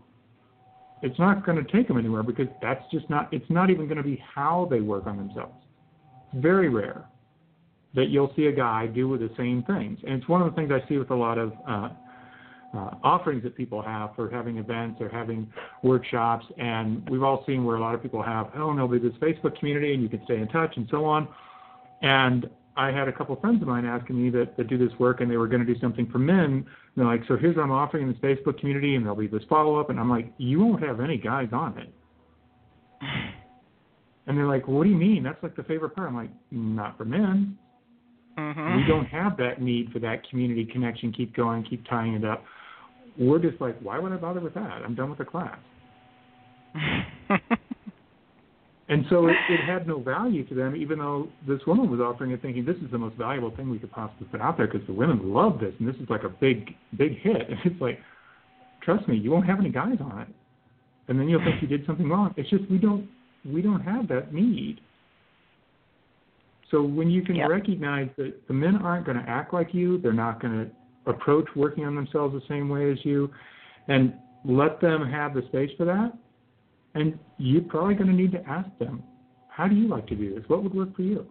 it's 1.03 1.19
not 1.19 1.47
going 1.47 1.65
to 1.65 1.73
take 1.73 1.89
them 1.89 1.97
anywhere 1.97 2.23
because 2.23 2.49
that's 2.61 2.83
just 2.91 3.09
not, 3.09 3.33
it's 3.33 3.49
not 3.49 3.71
even 3.71 3.87
going 3.87 3.99
to 3.99 4.03
be 4.03 4.23
how 4.35 4.67
they 4.71 4.81
work 4.81 5.07
on 5.07 5.17
themselves. 5.17 5.55
Very 6.35 6.69
rare 6.69 7.07
that 7.95 8.07
you'll 8.07 8.33
see 8.37 8.47
a 8.47 8.53
guy 8.53 8.87
do 8.87 9.09
with 9.09 9.21
the 9.21 9.31
same 9.37 9.63
things. 9.63 9.99
And 10.07 10.21
it's 10.21 10.29
one 10.29 10.43
of 10.43 10.51
the 10.51 10.57
things 10.57 10.71
I 10.71 10.87
see 10.89 10.99
with 10.99 11.11
a 11.11 11.15
lot 11.15 11.39
of 11.39 11.53
uh, 11.67 11.89
uh, 12.75 12.91
offerings 13.03 13.43
that 13.45 13.57
people 13.57 13.81
have 13.81 14.15
for 14.15 14.29
having 14.29 14.59
events 14.59 15.01
or 15.01 15.09
having 15.09 15.51
workshops. 15.83 16.45
And 16.59 17.09
we've 17.09 17.23
all 17.23 17.45
seen 17.47 17.65
where 17.65 17.77
a 17.77 17.81
lot 17.81 17.95
of 17.95 18.03
people 18.03 18.23
have, 18.23 18.51
oh, 18.57 18.73
no, 18.73 18.87
there's 18.87 19.03
this 19.03 19.13
Facebook 19.23 19.59
community 19.59 19.95
and 19.95 20.03
you 20.03 20.09
can 20.09 20.23
stay 20.25 20.37
in 20.37 20.49
touch 20.49 20.77
and 20.77 20.87
so 20.91 21.05
on. 21.05 21.29
And 22.03 22.49
I 22.77 22.93
had 22.93 23.09
a 23.09 23.13
couple 23.13 23.35
of 23.35 23.41
friends 23.41 23.61
of 23.61 23.69
mine 23.69 23.85
asking 23.85 24.23
me 24.23 24.31
that, 24.31 24.57
that 24.57 24.69
do 24.69 24.79
this 24.79 24.97
work 24.99 25.21
and 25.21 25.31
they 25.31 25.37
were 25.37 25.49
going 25.49 25.65
to 25.65 25.73
do 25.73 25.79
something 25.81 26.09
for 26.11 26.19
men. 26.19 26.45
And 26.45 26.67
they're 26.97 27.05
like, 27.05 27.23
so 27.27 27.37
here's 27.37 27.57
what 27.57 27.65
I'm 27.65 27.73
offering 27.73 28.05
in 28.05 28.13
this 28.13 28.19
Facebook 28.19 28.61
community 28.61 28.95
and 28.95 29.05
there'll 29.05 29.17
be 29.17 29.27
this 29.27 29.43
follow 29.49 29.81
up. 29.81 29.91
And 29.91 29.99
I'm 29.99 30.09
like, 30.09 30.33
you 30.39 30.61
won't 30.61 30.83
have 30.83 31.01
any 31.01 31.19
guys 31.19 31.49
on 31.53 31.79
it. 31.79 31.93
And 34.27 34.37
they're 34.37 34.47
like, 34.47 34.69
what 34.69 34.85
do 34.85 34.91
you 34.91 34.97
mean? 34.97 35.23
That's 35.23 35.43
like 35.43 35.57
the 35.57 35.63
favorite 35.63 35.97
part. 35.97 36.07
I'm 36.07 36.15
like, 36.15 36.29
not 36.51 36.99
for 36.99 37.07
men. 37.07 37.57
Mm-hmm. 38.39 38.77
We 38.77 38.85
don't 38.87 39.07
have 39.07 39.39
that 39.39 39.63
need 39.63 39.91
for 39.91 40.01
that 40.01 40.29
community 40.29 40.67
connection. 40.67 41.15
Keep 41.15 41.35
going, 41.35 41.65
keep 41.65 41.83
tying 41.89 42.13
it 42.13 42.27
up. 42.27 42.45
We're 43.19 43.39
just 43.39 43.59
like, 43.59 43.79
why 43.81 43.99
would 43.99 44.13
I 44.13 44.17
bother 44.17 44.41
with 44.41 44.53
that? 44.53 44.83
I'm 44.85 44.95
done 44.95 45.09
with 45.09 45.19
the 45.19 45.25
class. 45.25 45.59
And 48.91 49.05
so 49.11 49.27
it, 49.27 49.37
it 49.51 49.61
had 49.67 49.87
no 49.87 50.01
value 50.01 50.47
to 50.47 50.55
them, 50.55 50.75
even 50.75 50.99
though 50.99 51.29
this 51.47 51.61
woman 51.67 51.91
was 51.91 52.01
offering 52.01 52.31
it, 52.31 52.41
thinking 52.41 52.65
this 52.65 52.77
is 52.77 52.91
the 52.91 52.99
most 52.99 53.17
valuable 53.17 53.55
thing 53.55 53.69
we 53.69 53.79
could 53.79 53.93
possibly 53.93 54.27
put 54.29 54.41
out 54.41 54.57
there 54.57 54.67
because 54.67 54.87
the 54.87 54.95
women 54.95 55.33
love 55.33 55.61
this, 55.61 55.75
and 55.79 55.87
this 55.87 55.97
is 55.97 56.09
like 56.09 56.23
a 56.23 56.29
big, 56.31 56.75
big 56.97 57.19
hit. 57.21 57.51
And 57.51 57.59
it's 57.65 57.81
like, 57.81 58.01
trust 58.83 59.07
me, 59.07 59.17
you 59.17 59.31
won't 59.31 59.47
have 59.47 59.61
any 59.61 59.69
guys 59.69 59.99
on 60.01 60.21
it, 60.23 60.29
and 61.09 61.21
then 61.21 61.29
you'll 61.29 61.45
think 61.45 61.61
you 61.61 61.69
did 61.69 61.85
something 61.87 62.09
wrong. 62.09 62.33
It's 62.39 62.49
just 62.49 62.69
we 62.71 62.79
don't, 62.79 63.07
we 63.45 63.61
don't 63.61 63.81
have 63.81 64.09
that 64.09 64.33
need. 64.33 64.81
So 66.71 66.83
when 66.83 67.11
you 67.11 67.23
can 67.23 67.37
Yep. 67.37 67.49
recognize 67.49 68.09
that 68.17 68.47
the 68.47 68.55
men 68.55 68.77
aren't 68.77 69.07
going 69.07 69.19
to 69.19 69.29
act 69.29 69.53
like 69.53 69.75
you, 69.75 69.99
they're 69.99 70.13
not 70.13 70.41
going 70.41 70.65
to 70.65 71.11
approach 71.11 71.47
working 71.57 71.85
on 71.85 71.95
themselves 71.95 72.35
the 72.35 72.47
same 72.49 72.69
way 72.69 72.91
as 72.91 72.99
you, 73.05 73.31
and 73.89 74.15
let 74.45 74.81
them 74.81 75.07
have 75.07 75.35
the 75.35 75.43
space 75.49 75.71
for 75.77 75.85
that, 75.85 76.13
and 76.95 77.19
you're 77.39 77.63
probably 77.63 77.95
going 77.95 78.09
to 78.09 78.15
need 78.15 78.33
to 78.33 78.43
ask 78.49 78.69
them, 78.79 79.03
how 79.49 79.69
do 79.69 79.75
you 79.75 79.89
like 79.89 80.07
to 80.09 80.15
do 80.15 80.35
this? 80.35 80.45
What 80.49 80.63
would 80.63 80.75
work 80.75 80.95
for 80.97 81.03
you? 81.03 81.27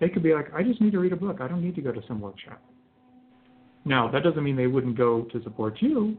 They 0.00 0.08
could 0.08 0.22
be 0.22 0.34
like, 0.34 0.52
I 0.54 0.62
just 0.62 0.80
need 0.80 0.92
to 0.92 0.98
read 0.98 1.12
a 1.12 1.16
book. 1.16 1.40
I 1.40 1.48
don't 1.48 1.62
need 1.62 1.74
to 1.76 1.82
go 1.82 1.92
to 1.92 2.00
some 2.08 2.20
workshop. 2.20 2.60
Now, 3.84 4.10
that 4.10 4.22
doesn't 4.22 4.42
mean 4.42 4.56
they 4.56 4.66
wouldn't 4.66 4.96
go 4.96 5.22
to 5.32 5.42
support 5.42 5.76
you, 5.80 6.18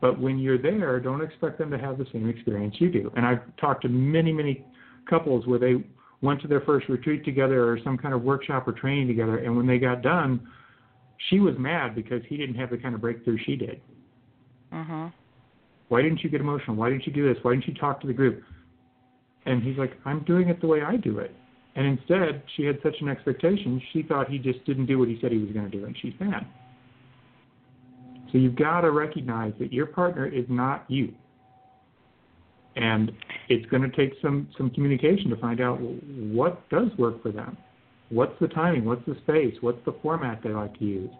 But 0.00 0.18
when 0.18 0.38
you're 0.38 0.58
there, 0.58 0.98
don't 0.98 1.20
expect 1.20 1.58
them 1.58 1.70
to 1.70 1.78
have 1.78 1.98
the 1.98 2.06
same 2.12 2.28
experience 2.28 2.76
you 2.78 2.90
do. 2.90 3.12
And 3.16 3.26
I've 3.26 3.40
talked 3.56 3.82
to 3.82 3.88
many, 3.88 4.32
many 4.32 4.64
couples 5.08 5.46
where 5.46 5.58
they 5.58 5.84
went 6.22 6.40
to 6.42 6.48
their 6.48 6.62
first 6.62 6.88
retreat 6.88 7.24
together 7.24 7.70
or 7.70 7.78
some 7.84 7.98
kind 7.98 8.14
of 8.14 8.22
workshop 8.22 8.66
or 8.66 8.72
training 8.72 9.08
together, 9.08 9.38
and 9.38 9.56
when 9.56 9.66
they 9.66 9.78
got 9.78 10.02
done, 10.02 10.46
she 11.28 11.38
was 11.38 11.54
mad 11.58 11.94
because 11.94 12.22
he 12.28 12.36
didn't 12.36 12.54
have 12.54 12.70
the 12.70 12.78
kind 12.78 12.94
of 12.94 13.00
breakthrough 13.00 13.38
she 13.44 13.56
did. 13.56 13.80
Mm-hmm. 14.72 15.06
Why 15.90 16.02
didn't 16.02 16.22
you 16.22 16.30
get 16.30 16.40
emotional? 16.40 16.76
Why 16.76 16.88
didn't 16.88 17.04
you 17.04 17.12
do 17.12 17.26
this? 17.26 17.42
Why 17.42 17.50
didn't 17.52 17.66
you 17.66 17.74
talk 17.74 18.00
to 18.02 18.06
the 18.06 18.12
group? 18.12 18.44
And 19.44 19.60
he's 19.60 19.76
like, 19.76 19.90
I'm 20.04 20.22
doing 20.22 20.48
it 20.48 20.60
the 20.60 20.68
way 20.68 20.82
I 20.82 20.96
do 20.96 21.18
it. 21.18 21.34
And 21.74 21.84
instead, 21.84 22.44
she 22.56 22.64
had 22.64 22.78
such 22.80 22.94
an 23.00 23.08
expectation, 23.08 23.82
she 23.92 24.04
thought 24.04 24.28
he 24.30 24.38
just 24.38 24.64
didn't 24.64 24.86
do 24.86 25.00
what 25.00 25.08
he 25.08 25.18
said 25.20 25.32
he 25.32 25.38
was 25.38 25.50
going 25.50 25.68
to 25.68 25.76
do, 25.76 25.84
and 25.84 25.96
she's 26.00 26.12
mad. 26.20 26.46
So 28.30 28.38
you've 28.38 28.54
got 28.54 28.82
to 28.82 28.92
recognize 28.92 29.52
that 29.58 29.72
your 29.72 29.86
partner 29.86 30.26
is 30.26 30.44
not 30.48 30.84
you. 30.88 31.12
And 32.76 33.10
it's 33.48 33.68
going 33.68 33.82
to 33.82 33.88
take 33.96 34.12
some, 34.22 34.48
some 34.56 34.70
communication 34.70 35.28
to 35.30 35.36
find 35.36 35.60
out 35.60 35.80
what 35.80 36.68
does 36.70 36.88
work 36.98 37.20
for 37.20 37.32
them. 37.32 37.56
What's 38.10 38.38
the 38.40 38.46
timing? 38.46 38.84
What's 38.84 39.04
the 39.06 39.16
space? 39.22 39.56
What's 39.60 39.84
the 39.84 39.96
format 40.02 40.40
they 40.44 40.50
like 40.50 40.78
to 40.78 40.84
use? 40.84 41.10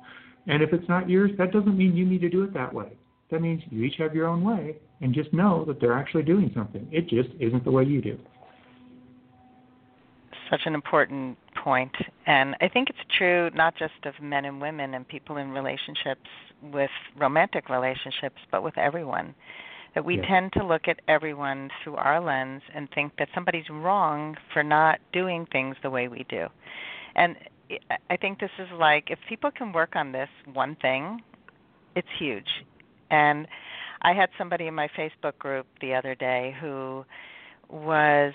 And 0.47 0.63
if 0.63 0.73
it's 0.73 0.89
not 0.89 1.11
yours, 1.11 1.33
that 1.39 1.53
doesn't 1.53 1.77
mean 1.77 1.97
you 1.97 2.07
need 2.07 2.21
to 2.21 2.29
do 2.29 2.45
it 2.45 2.55
that 2.55 2.73
way. 2.73 2.93
That 3.31 3.41
means 3.43 3.63
you 3.71 3.85
each 3.85 3.95
have 3.99 4.15
your 4.15 4.27
own 4.27 4.43
way 4.43 4.77
and 5.01 5.15
just 5.15 5.33
know 5.33 5.65
that 5.67 5.81
they're 5.81 5.97
actually 5.97 6.25
doing 6.25 6.51
something. 6.55 6.87
It 6.91 7.09
just 7.09 7.29
isn't 7.39 7.65
the 7.65 7.71
way 7.71 7.85
you 7.85 8.03
do. 8.03 8.19
Such 10.51 10.63
an 10.67 10.75
important 10.75 11.39
point. 11.63 11.95
And 12.27 12.57
I 12.61 12.69
think 12.69 12.91
it's 12.91 12.99
true 13.17 13.51
not 13.55 13.77
just 13.77 13.93
of 14.05 14.15
men 14.21 14.45
and 14.45 14.61
women 14.61 14.95
and 14.95 15.07
people 15.07 15.37
in 15.37 15.51
relationships 15.51 16.29
with 16.73 16.91
romantic 17.17 17.69
relationships, 17.69 18.37
but 18.51 18.63
with 18.63 18.77
everyone. 18.77 19.35
That 19.95 20.05
we 20.05 20.19
tend 20.19 20.53
to 20.53 20.65
look 20.65 20.83
at 20.87 21.01
everyone 21.09 21.69
through 21.83 21.97
our 21.97 22.21
lens 22.21 22.63
and 22.73 22.89
think 22.95 23.13
that 23.19 23.29
somebody's 23.35 23.69
wrong 23.69 24.37
for 24.53 24.63
not 24.63 25.01
doing 25.13 25.47
things 25.51 25.77
the 25.83 25.91
way 25.91 26.07
we 26.07 26.25
do. 26.29 26.47
And 27.17 27.35
I 28.09 28.17
think 28.17 28.39
this 28.39 28.51
is 28.59 28.69
like 28.79 29.11
if 29.11 29.19
people 29.29 29.51
can 29.51 29.73
work 29.73 29.97
on 29.97 30.13
this 30.13 30.29
one 30.53 30.77
thing, 30.81 31.21
it's 31.97 32.09
huge. 32.21 32.47
And 33.11 33.47
I 34.03 34.13
had 34.13 34.31
somebody 34.39 34.67
in 34.67 34.75
my 34.75 34.89
Facebook 34.97 35.39
group 35.39 35.67
the 35.81 35.95
other 35.95 36.15
day 36.15 36.55
who 36.61 37.05
was 37.69 38.33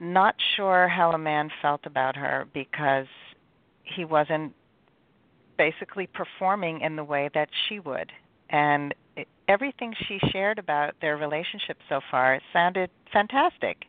not 0.00 0.34
sure 0.56 0.88
how 0.88 1.12
a 1.12 1.18
man 1.18 1.50
felt 1.62 1.86
about 1.86 2.16
her 2.16 2.46
because 2.52 3.06
he 3.82 4.04
wasn't 4.04 4.52
basically 5.56 6.06
performing 6.06 6.80
in 6.80 6.96
the 6.96 7.04
way 7.04 7.30
that 7.34 7.48
she 7.68 7.78
would. 7.80 8.12
And 8.50 8.94
everything 9.48 9.94
she 10.06 10.18
shared 10.30 10.58
about 10.58 10.94
their 11.00 11.16
relationship 11.16 11.78
so 11.88 12.00
far 12.10 12.40
sounded 12.52 12.90
fantastic. 13.12 13.84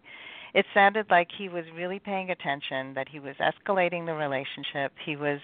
It 0.54 0.66
sounded 0.74 1.08
like 1.10 1.28
he 1.38 1.50
was 1.50 1.66
really 1.76 2.00
paying 2.00 2.32
attention, 2.32 2.94
that 2.96 3.10
he 3.10 3.20
was 3.20 3.36
escalating 3.36 4.06
the 4.06 4.14
relationship, 4.14 4.94
he 5.06 5.16
was 5.16 5.40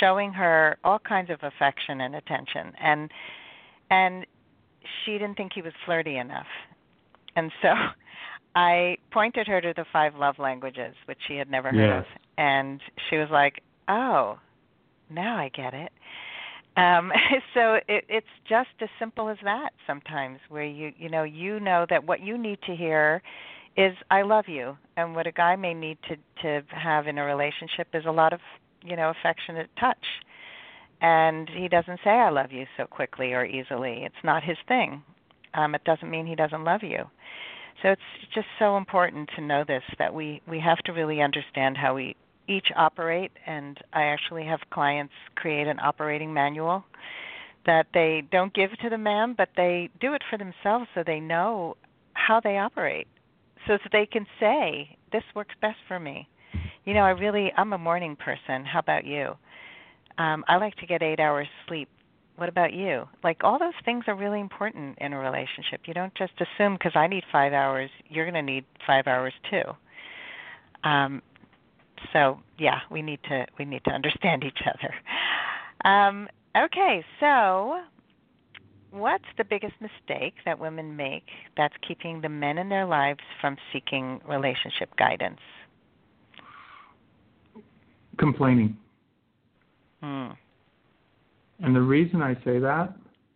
showing 0.00 0.32
her 0.32 0.76
all 0.84 0.98
kinds 0.98 1.30
of 1.30 1.38
affection 1.42 2.00
and 2.02 2.14
attention. 2.14 2.72
And 2.80 3.10
and 3.94 4.26
she 5.04 5.12
didn't 5.12 5.36
think 5.36 5.52
he 5.54 5.62
was 5.62 5.72
flirty 5.84 6.16
enough. 6.16 6.46
And 7.36 7.50
so 7.62 7.68
I 8.54 8.96
pointed 9.12 9.46
her 9.46 9.60
to 9.60 9.72
the 9.74 9.84
five 9.92 10.14
love 10.16 10.38
languages, 10.38 10.94
which 11.06 11.18
she 11.26 11.36
had 11.36 11.50
never 11.50 11.70
heard 11.70 11.98
of. 11.98 12.04
And 12.38 12.80
she 13.08 13.16
was 13.16 13.28
like, 13.30 13.62
"Oh, 13.88 14.38
now 15.10 15.36
I 15.36 15.50
get 15.54 15.74
it." 15.74 15.92
Um, 16.76 17.12
so 17.54 17.74
it, 17.88 18.04
it's 18.08 18.26
just 18.48 18.70
as 18.80 18.88
simple 18.98 19.28
as 19.28 19.38
that 19.44 19.70
sometimes, 19.86 20.38
where 20.48 20.64
you 20.64 20.92
you 20.96 21.08
know 21.08 21.22
you 21.24 21.60
know 21.60 21.86
that 21.90 22.04
what 22.04 22.20
you 22.20 22.38
need 22.38 22.58
to 22.66 22.74
hear 22.74 23.22
is 23.76 23.94
"I 24.10 24.22
love 24.22 24.44
you," 24.48 24.76
and 24.96 25.14
what 25.14 25.26
a 25.26 25.32
guy 25.32 25.56
may 25.56 25.74
need 25.74 25.98
to 26.08 26.16
to 26.42 26.66
have 26.68 27.06
in 27.06 27.18
a 27.18 27.24
relationship 27.24 27.88
is 27.94 28.04
a 28.06 28.12
lot 28.12 28.32
of 28.32 28.40
you 28.82 28.96
know 28.96 29.10
affectionate 29.10 29.70
touch 29.78 30.04
and 31.04 31.50
he 31.50 31.68
doesn't 31.68 32.00
say 32.02 32.08
I 32.08 32.30
love 32.30 32.50
you 32.50 32.64
so 32.78 32.86
quickly 32.86 33.34
or 33.34 33.44
easily. 33.44 34.04
It's 34.06 34.24
not 34.24 34.42
his 34.42 34.56
thing. 34.66 35.02
Um, 35.52 35.74
it 35.74 35.84
doesn't 35.84 36.10
mean 36.10 36.26
he 36.26 36.34
doesn't 36.34 36.64
love 36.64 36.80
you. 36.82 37.04
So 37.82 37.90
it's 37.90 38.00
just 38.34 38.46
so 38.58 38.78
important 38.78 39.28
to 39.36 39.42
know 39.42 39.64
this 39.68 39.82
that 39.98 40.14
we 40.14 40.40
we 40.48 40.58
have 40.60 40.78
to 40.86 40.92
really 40.92 41.20
understand 41.20 41.76
how 41.76 41.94
we 41.94 42.16
each 42.48 42.68
operate 42.74 43.32
and 43.46 43.76
I 43.92 44.04
actually 44.04 44.46
have 44.46 44.60
clients 44.72 45.12
create 45.34 45.66
an 45.66 45.78
operating 45.78 46.32
manual 46.32 46.84
that 47.66 47.86
they 47.92 48.22
don't 48.32 48.54
give 48.54 48.70
to 48.82 48.88
the 48.88 48.98
man 48.98 49.34
but 49.36 49.48
they 49.56 49.90
do 50.00 50.14
it 50.14 50.22
for 50.30 50.38
themselves 50.38 50.86
so 50.94 51.02
they 51.06 51.20
know 51.20 51.76
how 52.14 52.40
they 52.40 52.56
operate 52.56 53.08
so 53.66 53.74
that 53.74 53.92
they 53.92 54.06
can 54.06 54.26
say 54.40 54.96
this 55.12 55.24
works 55.34 55.54
best 55.60 55.78
for 55.86 55.98
me. 56.00 56.28
You 56.84 56.94
know, 56.94 57.00
I 57.00 57.10
really 57.10 57.52
I'm 57.56 57.74
a 57.74 57.78
morning 57.78 58.16
person. 58.16 58.64
How 58.64 58.78
about 58.78 59.04
you? 59.04 59.36
Um, 60.18 60.44
I 60.48 60.56
like 60.56 60.76
to 60.76 60.86
get 60.86 61.02
eight 61.02 61.20
hours 61.20 61.48
sleep. 61.66 61.88
What 62.36 62.48
about 62.48 62.72
you? 62.72 63.04
Like 63.22 63.44
all 63.44 63.58
those 63.58 63.74
things 63.84 64.04
are 64.08 64.14
really 64.14 64.40
important 64.40 64.98
in 64.98 65.12
a 65.12 65.18
relationship. 65.18 65.82
You 65.86 65.94
don't 65.94 66.14
just 66.14 66.32
assume 66.40 66.74
because 66.74 66.92
I 66.94 67.06
need 67.06 67.24
five 67.30 67.52
hours, 67.52 67.90
you're 68.08 68.28
going 68.28 68.34
to 68.46 68.52
need 68.52 68.64
five 68.86 69.06
hours 69.06 69.32
too. 69.50 69.62
Um, 70.88 71.22
so 72.12 72.40
yeah, 72.58 72.80
we 72.90 73.02
need 73.02 73.20
to 73.28 73.46
we 73.58 73.64
need 73.64 73.84
to 73.84 73.90
understand 73.90 74.44
each 74.44 74.60
other. 74.66 74.94
Um, 75.88 76.28
okay, 76.56 77.04
so 77.20 77.80
what's 78.90 79.24
the 79.36 79.44
biggest 79.44 79.74
mistake 79.80 80.34
that 80.44 80.58
women 80.58 80.96
make 80.96 81.24
that's 81.56 81.74
keeping 81.86 82.20
the 82.20 82.28
men 82.28 82.58
in 82.58 82.68
their 82.68 82.86
lives 82.86 83.20
from 83.40 83.56
seeking 83.72 84.20
relationship 84.26 84.94
guidance? 84.96 85.40
Complaining. 88.18 88.76
Hmm. 90.04 90.32
And 91.60 91.74
the 91.74 91.80
reason 91.80 92.20
I 92.20 92.34
say 92.44 92.58
that 92.58 92.94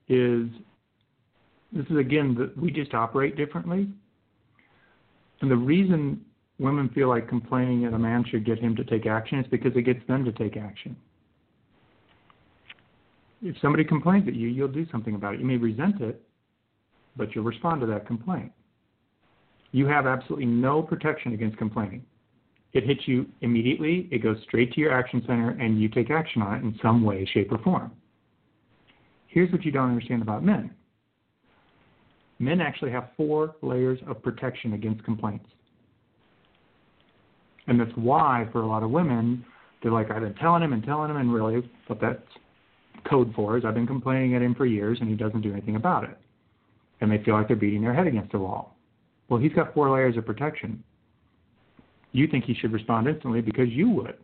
is 0.09 0.49
this 1.73 1.87
is 1.87 1.97
again 1.97 2.35
that 2.35 2.57
we 2.59 2.71
just 2.71 2.93
operate 2.93 3.37
differently. 3.37 3.89
And 5.41 5.51
the 5.51 5.57
reason 5.57 6.21
women 6.59 6.91
feel 6.91 7.09
like 7.09 7.27
complaining 7.27 7.85
that 7.85 7.95
a 7.95 7.99
man 7.99 8.23
should 8.29 8.45
get 8.45 8.59
him 8.59 8.77
to 8.77 8.85
take 8.85 9.07
action 9.07 9.39
is 9.39 9.47
because 9.47 9.73
it 9.77 9.83
gets 9.83 10.07
them 10.09 10.25
to 10.27 10.33
take 10.33 10.59
action. 10.59 10.95
If 13.41 13.57
somebody 13.63 13.85
complains 13.85 14.29
at 14.29 14.35
you, 14.35 14.49
you'll 14.49 14.69
do 14.69 14.87
something 14.91 15.15
about 15.15 15.35
it. 15.35 15.41
You 15.41 15.47
may 15.47 15.57
resent 15.57 16.03
it, 16.03 16.21
but 17.17 17.35
you'll 17.35 17.45
respond 17.45 17.81
to 17.81 17.87
that 17.87 18.07
complaint. 18.07 18.53
You 19.71 19.87
have 19.87 20.07
absolutely 20.07 20.47
no 20.47 20.83
protection 20.83 21.33
against 21.33 21.57
complaining. 21.57 22.05
It 22.79 22.85
hits 22.85 23.09
you 23.09 23.27
immediately, 23.41 24.09
it 24.13 24.23
goes 24.23 24.37
straight 24.45 24.73
to 24.75 24.81
your 24.81 24.93
action 24.93 25.21
center, 25.27 25.51
and 25.51 25.83
you 25.83 25.89
take 25.89 26.13
action 26.13 26.43
on 26.43 26.55
it 26.55 26.63
in 26.63 26.79
some 26.81 27.03
way, 27.03 27.29
shape, 27.35 27.51
or 27.51 27.59
form. 27.59 27.91
Here's 29.27 29.51
what 29.51 29.65
you 29.65 29.73
don't 29.73 29.89
understand 29.89 30.23
about 30.23 30.45
men 30.45 30.71
men 32.39 32.61
actually 32.61 32.93
have 32.93 33.09
four 33.17 33.57
layers 33.63 33.99
of 34.07 34.23
protection 34.23 34.75
against 34.75 35.03
complaints. 35.03 35.47
And 37.67 37.81
that's 37.81 37.91
why, 37.97 38.49
for 38.53 38.61
a 38.61 38.67
lot 38.69 38.85
of 38.85 38.93
women, 38.93 39.45
they're 39.83 39.91
like, 39.91 40.13
I've 40.13 40.23
been 40.23 40.37
telling 40.37 40.63
him 40.63 40.73
and 40.73 40.85
telling 40.85 41.11
him, 41.11 41.17
and 41.17 41.35
really, 41.35 41.69
what 41.89 42.01
that's 42.01 42.23
code 43.11 43.33
for 43.35 43.59
is 43.59 43.65
I've 43.65 43.75
been 43.75 43.89
complaining 43.89 44.37
at 44.37 44.43
him 44.43 44.55
for 44.55 44.67
years, 44.67 44.99
and 45.01 45.11
he 45.11 45.17
doesn't 45.17 45.41
do 45.41 45.51
anything 45.51 45.75
about 45.75 46.05
it. 46.05 46.17
And 47.01 47.11
they 47.11 47.21
feel 47.25 47.35
like 47.35 47.49
they're 47.49 47.57
beating 47.57 47.83
their 47.83 47.93
head 47.93 48.07
against 48.07 48.35
a 48.35 48.39
wall. 48.39 48.77
Well, 49.29 49.41
he's 49.41 49.53
got 49.53 49.75
four 49.75 49.91
layers 49.91 50.17
of 50.17 50.25
protection. 50.25 50.85
You 52.13 52.27
think 52.27 52.45
he 52.45 52.55
should 52.55 52.73
respond 52.73 53.07
instantly 53.07 53.41
because 53.41 53.69
you 53.69 53.91
would. 53.91 54.17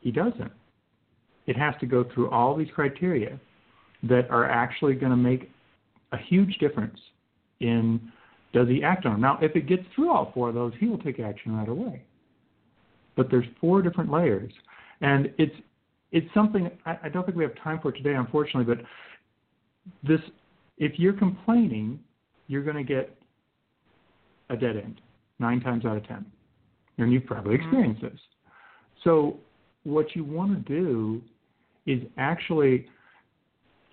He 0.00 0.12
doesn't. 0.12 0.52
It 1.46 1.56
has 1.56 1.74
to 1.80 1.86
go 1.86 2.04
through 2.14 2.30
all 2.30 2.56
these 2.56 2.68
criteria 2.74 3.38
that 4.04 4.30
are 4.30 4.48
actually 4.48 4.94
going 4.94 5.10
to 5.10 5.16
make 5.16 5.50
a 6.12 6.18
huge 6.18 6.58
difference 6.58 6.98
in 7.60 8.12
does 8.52 8.68
he 8.68 8.82
act 8.82 9.04
on 9.04 9.12
them. 9.12 9.20
Now, 9.20 9.38
if 9.42 9.54
it 9.56 9.66
gets 9.66 9.82
through 9.94 10.10
all 10.10 10.30
four 10.32 10.48
of 10.48 10.54
those, 10.54 10.72
he 10.78 10.86
will 10.86 10.98
take 10.98 11.20
action 11.20 11.56
right 11.56 11.68
away. 11.68 12.02
But 13.16 13.30
there's 13.30 13.46
four 13.60 13.82
different 13.82 14.10
layers, 14.10 14.52
and 15.00 15.32
it's 15.38 15.54
it's 16.12 16.32
something 16.32 16.70
I, 16.84 16.98
I 17.04 17.08
don't 17.08 17.24
think 17.24 17.36
we 17.36 17.44
have 17.44 17.56
time 17.62 17.80
for 17.82 17.92
today, 17.92 18.14
unfortunately. 18.14 18.72
But 18.72 18.84
this, 20.06 20.20
if 20.78 20.98
you're 20.98 21.12
complaining, 21.12 21.98
you're 22.46 22.62
going 22.62 22.76
to 22.76 22.84
get 22.84 23.16
a 24.48 24.56
dead 24.56 24.76
end 24.76 25.00
nine 25.38 25.60
times 25.60 25.84
out 25.84 25.96
of 25.96 26.06
ten, 26.06 26.24
and 26.98 27.12
you've 27.12 27.26
probably 27.26 27.54
Mm-hmm. 27.56 27.64
experienced 27.64 28.02
this. 28.02 28.20
So, 29.04 29.38
what 29.84 30.16
you 30.16 30.24
want 30.24 30.66
to 30.66 30.72
do 30.72 31.22
is 31.86 32.02
actually 32.16 32.88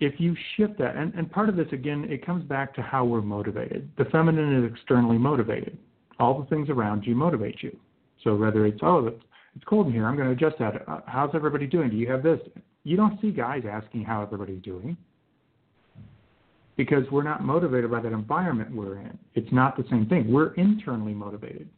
if 0.00 0.14
you 0.18 0.36
shift 0.56 0.76
that, 0.78 0.96
and, 0.96 1.14
and 1.14 1.30
part 1.30 1.48
of 1.48 1.56
this, 1.56 1.68
again, 1.72 2.04
it 2.10 2.26
comes 2.26 2.44
back 2.44 2.74
to 2.74 2.82
how 2.82 3.04
we're 3.04 3.22
motivated. 3.22 3.88
The 3.96 4.04
feminine 4.06 4.64
is 4.64 4.70
externally 4.70 5.18
motivated. 5.18 5.78
All 6.18 6.38
the 6.40 6.46
things 6.46 6.68
around 6.68 7.04
you 7.06 7.14
motivate 7.14 7.62
you. 7.62 7.76
So 8.22 8.34
whether 8.36 8.66
it's, 8.66 8.80
oh, 8.82 9.06
it's 9.54 9.64
cold 9.66 9.86
in 9.86 9.92
here, 9.92 10.06
I'm 10.06 10.16
going 10.16 10.26
to 10.28 10.32
adjust 10.34 10.58
that. 10.58 10.86
Uh, 10.88 11.00
How's 11.06 11.30
everybody 11.34 11.66
doing? 11.66 11.90
Do 11.90 11.96
you 11.96 12.10
have 12.10 12.22
this? 12.22 12.40
You 12.82 12.96
don't 12.96 13.20
see 13.20 13.30
guys 13.30 13.62
asking 13.70 14.04
how 14.04 14.22
everybody's 14.22 14.62
doing. 14.62 14.96
Because 16.76 17.04
we're 17.10 17.22
not 17.22 17.44
motivated 17.44 17.90
by 17.90 18.00
that 18.00 18.12
environment 18.12 18.74
we're 18.74 18.98
in. 18.98 19.18
It's 19.34 19.52
not 19.52 19.76
the 19.76 19.84
same 19.90 20.06
thing. 20.06 20.32
We're 20.32 20.54
internally 20.54 21.14
motivated. 21.14 21.68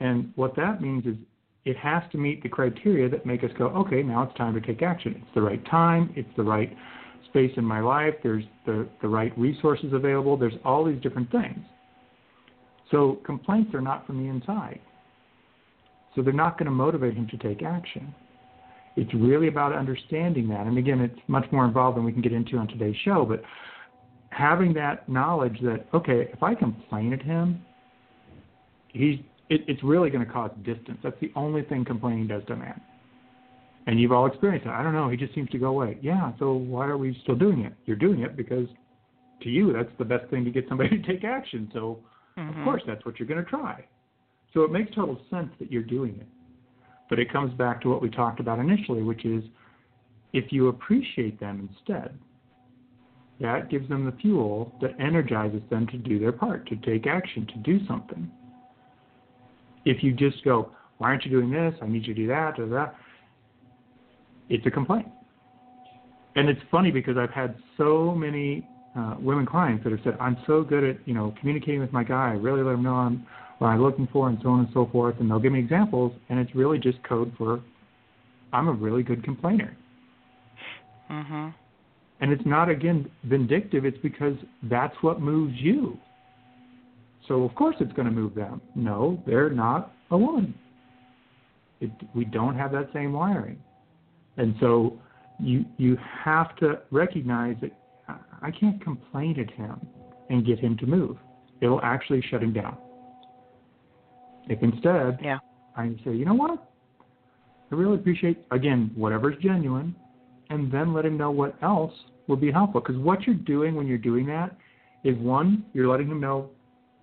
And 0.00 0.32
what 0.36 0.54
that 0.56 0.80
means 0.80 1.06
is 1.06 1.16
it 1.64 1.76
has 1.78 2.02
to 2.12 2.18
meet 2.18 2.42
the 2.42 2.48
criteria 2.48 3.08
that 3.08 3.26
make 3.26 3.42
us 3.42 3.50
go, 3.58 3.66
okay, 3.68 4.02
now 4.02 4.22
it's 4.22 4.36
time 4.36 4.54
to 4.54 4.60
take 4.60 4.82
action. 4.82 5.14
It's 5.16 5.34
the 5.34 5.42
right 5.42 5.64
time, 5.66 6.12
it's 6.14 6.28
the 6.36 6.44
right 6.44 6.74
space 7.28 7.50
in 7.56 7.64
my 7.64 7.80
life, 7.80 8.14
there's 8.22 8.44
the, 8.66 8.88
the 9.02 9.08
right 9.08 9.36
resources 9.36 9.92
available, 9.92 10.36
there's 10.36 10.54
all 10.64 10.84
these 10.84 11.00
different 11.02 11.30
things. 11.32 11.58
So 12.92 13.18
complaints 13.24 13.74
are 13.74 13.80
not 13.80 14.06
from 14.06 14.22
the 14.22 14.30
inside. 14.30 14.80
So 16.14 16.22
they're 16.22 16.32
not 16.32 16.56
going 16.56 16.66
to 16.66 16.72
motivate 16.72 17.14
him 17.14 17.26
to 17.28 17.36
take 17.38 17.62
action. 17.62 18.14
It's 18.96 19.12
really 19.12 19.48
about 19.48 19.74
understanding 19.74 20.48
that. 20.48 20.66
And 20.66 20.78
again, 20.78 21.00
it's 21.00 21.18
much 21.28 21.44
more 21.52 21.66
involved 21.66 21.98
than 21.98 22.04
we 22.04 22.12
can 22.12 22.22
get 22.22 22.32
into 22.32 22.56
on 22.56 22.68
today's 22.68 22.96
show, 23.04 23.26
but 23.26 23.42
having 24.30 24.72
that 24.74 25.08
knowledge 25.08 25.58
that, 25.62 25.86
okay, 25.94 26.28
if 26.32 26.42
I 26.42 26.54
complain 26.54 27.12
at 27.12 27.22
him, 27.22 27.62
he's 28.88 29.18
it, 29.48 29.62
it's 29.68 29.82
really 29.82 30.10
going 30.10 30.24
to 30.26 30.32
cause 30.32 30.50
distance. 30.64 30.98
That's 31.02 31.18
the 31.20 31.32
only 31.36 31.62
thing 31.62 31.84
complaining 31.84 32.26
does 32.26 32.42
to 32.46 32.54
a 32.54 32.56
man. 32.56 32.80
And 33.86 34.00
you've 34.00 34.10
all 34.10 34.26
experienced 34.26 34.66
it. 34.66 34.70
I 34.70 34.82
don't 34.82 34.92
know. 34.92 35.08
He 35.08 35.16
just 35.16 35.34
seems 35.34 35.48
to 35.50 35.58
go 35.58 35.68
away. 35.68 35.98
Yeah. 36.02 36.32
So 36.40 36.52
why 36.54 36.86
are 36.86 36.98
we 36.98 37.16
still 37.22 37.36
doing 37.36 37.60
it? 37.60 37.72
You're 37.84 37.96
doing 37.96 38.22
it 38.22 38.36
because 38.36 38.66
to 39.42 39.48
you 39.48 39.72
that's 39.72 39.90
the 39.98 40.04
best 40.04 40.28
thing 40.30 40.44
to 40.44 40.50
get 40.50 40.64
somebody 40.68 40.90
to 41.00 41.06
take 41.06 41.22
action. 41.22 41.70
So 41.72 42.00
mm-hmm. 42.36 42.58
of 42.58 42.64
course 42.64 42.82
that's 42.86 43.04
what 43.04 43.18
you're 43.18 43.28
going 43.28 43.44
to 43.44 43.48
try. 43.48 43.84
So 44.52 44.62
it 44.62 44.72
makes 44.72 44.92
total 44.94 45.20
sense 45.30 45.50
that 45.60 45.70
you're 45.70 45.82
doing 45.82 46.16
it. 46.20 46.26
But 47.08 47.20
it 47.20 47.32
comes 47.32 47.54
back 47.54 47.80
to 47.82 47.88
what 47.88 48.02
we 48.02 48.10
talked 48.10 48.40
about 48.40 48.58
initially, 48.58 49.02
which 49.02 49.24
is 49.24 49.44
if 50.32 50.50
you 50.50 50.68
appreciate 50.68 51.38
them 51.38 51.68
instead, 51.70 52.18
that 53.40 53.68
gives 53.70 53.88
them 53.88 54.04
the 54.06 54.12
fuel 54.12 54.72
that 54.80 54.98
energizes 54.98 55.62
them 55.70 55.86
to 55.88 55.98
do 55.98 56.18
their 56.18 56.32
part, 56.32 56.66
to 56.68 56.76
take 56.76 57.06
action, 57.06 57.46
to 57.46 57.58
do 57.58 57.84
something. 57.86 58.30
If 59.84 60.02
you 60.02 60.12
just 60.12 60.42
go, 60.44 60.70
why 60.98 61.08
aren't 61.08 61.24
you 61.24 61.30
doing 61.30 61.50
this? 61.50 61.74
I 61.82 61.86
need 61.86 62.06
you 62.06 62.14
to 62.14 62.20
do 62.22 62.26
that, 62.28 62.58
or 62.58 62.66
that, 62.68 62.94
it's 64.48 64.66
a 64.66 64.70
complaint. 64.70 65.06
And 66.34 66.48
it's 66.48 66.60
funny 66.70 66.90
because 66.90 67.16
I've 67.16 67.30
had 67.30 67.56
so 67.76 68.14
many 68.14 68.66
uh, 68.96 69.16
women 69.18 69.46
clients 69.46 69.84
that 69.84 69.90
have 69.90 70.00
said, 70.04 70.16
I'm 70.20 70.36
so 70.46 70.62
good 70.62 70.84
at, 70.84 70.96
you 71.06 71.14
know, 71.14 71.34
communicating 71.40 71.80
with 71.80 71.92
my 71.92 72.04
guy. 72.04 72.30
I 72.30 72.32
really 72.32 72.62
let 72.62 72.74
him 72.74 72.82
know 72.82 72.94
I'm, 72.94 73.26
what 73.58 73.68
I'm 73.68 73.82
looking 73.82 74.08
for 74.12 74.28
and 74.28 74.38
so 74.42 74.50
on 74.50 74.60
and 74.60 74.68
so 74.72 74.88
forth. 74.90 75.16
And 75.20 75.30
they'll 75.30 75.38
give 75.38 75.52
me 75.52 75.58
examples, 75.58 76.12
and 76.28 76.38
it's 76.38 76.54
really 76.54 76.78
just 76.78 77.02
code 77.02 77.32
for 77.36 77.60
I'm 78.52 78.68
a 78.68 78.72
really 78.72 79.02
good 79.02 79.22
complainer. 79.22 79.76
Mm-hmm. 81.10 81.48
And 82.20 82.32
it's 82.32 82.46
not, 82.46 82.68
again, 82.70 83.10
vindictive. 83.24 83.84
It's 83.84 83.98
because 84.02 84.36
that's 84.62 84.94
what 85.02 85.20
moves 85.20 85.54
you. 85.56 85.98
So 87.28 87.42
of 87.42 87.54
course 87.54 87.76
it's 87.80 87.92
going 87.92 88.06
to 88.06 88.14
move 88.14 88.34
them. 88.34 88.60
No, 88.74 89.22
they're 89.26 89.50
not 89.50 89.92
a 90.10 90.18
woman. 90.18 90.54
It, 91.80 91.90
we 92.14 92.24
don't 92.24 92.56
have 92.56 92.72
that 92.72 92.88
same 92.94 93.12
wiring, 93.12 93.58
and 94.38 94.54
so 94.60 94.98
you 95.38 95.66
you 95.76 95.98
have 96.24 96.56
to 96.56 96.80
recognize 96.90 97.56
that 97.60 97.72
I 98.40 98.50
can't 98.50 98.82
complain 98.82 99.38
at 99.38 99.50
him 99.50 99.86
and 100.30 100.46
get 100.46 100.58
him 100.58 100.78
to 100.78 100.86
move. 100.86 101.18
It'll 101.60 101.82
actually 101.82 102.22
shut 102.30 102.42
him 102.42 102.54
down. 102.54 102.78
If 104.48 104.62
instead 104.62 105.18
yeah. 105.22 105.38
I 105.76 105.94
say, 106.02 106.12
you 106.12 106.24
know 106.24 106.34
what, 106.34 106.66
I 107.70 107.74
really 107.74 107.96
appreciate 107.96 108.46
again 108.52 108.90
whatever's 108.94 109.36
genuine, 109.42 109.94
and 110.50 110.70
then 110.70 110.94
let 110.94 111.04
him 111.04 111.16
know 111.16 111.30
what 111.30 111.56
else 111.62 111.92
will 112.28 112.36
be 112.36 112.50
helpful. 112.50 112.80
Because 112.80 112.96
what 112.96 113.22
you're 113.22 113.34
doing 113.34 113.74
when 113.74 113.86
you're 113.86 113.98
doing 113.98 114.26
that 114.26 114.56
is 115.04 115.16
one, 115.18 115.64
you're 115.72 115.88
letting 115.88 116.08
him 116.08 116.20
know 116.20 116.50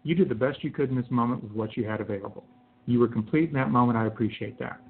you 0.03 0.15
did 0.15 0.29
the 0.29 0.35
best 0.35 0.63
you 0.63 0.71
could 0.71 0.89
in 0.89 0.95
this 0.95 1.09
moment 1.09 1.43
with 1.43 1.53
what 1.53 1.77
you 1.77 1.85
had 1.85 2.01
available. 2.01 2.43
You 2.85 2.99
were 2.99 3.07
complete 3.07 3.49
in 3.49 3.55
that 3.55 3.71
moment. 3.71 3.97
I 3.97 4.07
appreciate 4.07 4.59
that. 4.59 4.81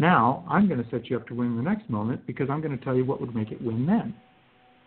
Now, 0.00 0.44
I'm 0.48 0.66
going 0.66 0.82
to 0.82 0.90
set 0.90 1.08
you 1.08 1.16
up 1.16 1.26
to 1.28 1.34
win 1.34 1.56
the 1.56 1.62
next 1.62 1.88
moment 1.88 2.26
because 2.26 2.50
I'm 2.50 2.60
going 2.60 2.76
to 2.76 2.84
tell 2.84 2.96
you 2.96 3.04
what 3.04 3.20
would 3.20 3.34
make 3.34 3.52
it 3.52 3.62
win 3.62 3.86
then. 3.86 4.14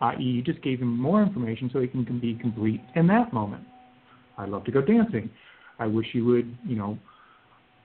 I.e., 0.00 0.22
you 0.22 0.42
just 0.42 0.62
gave 0.62 0.80
him 0.80 0.96
more 0.96 1.22
information 1.22 1.70
so 1.72 1.80
he 1.80 1.88
can 1.88 2.20
be 2.20 2.34
complete 2.34 2.82
in 2.94 3.06
that 3.08 3.32
moment. 3.32 3.64
I'd 4.36 4.50
love 4.50 4.64
to 4.64 4.70
go 4.70 4.82
dancing. 4.82 5.30
I 5.78 5.86
wish 5.86 6.06
you 6.12 6.24
would, 6.26 6.56
you 6.66 6.76
know, 6.76 6.98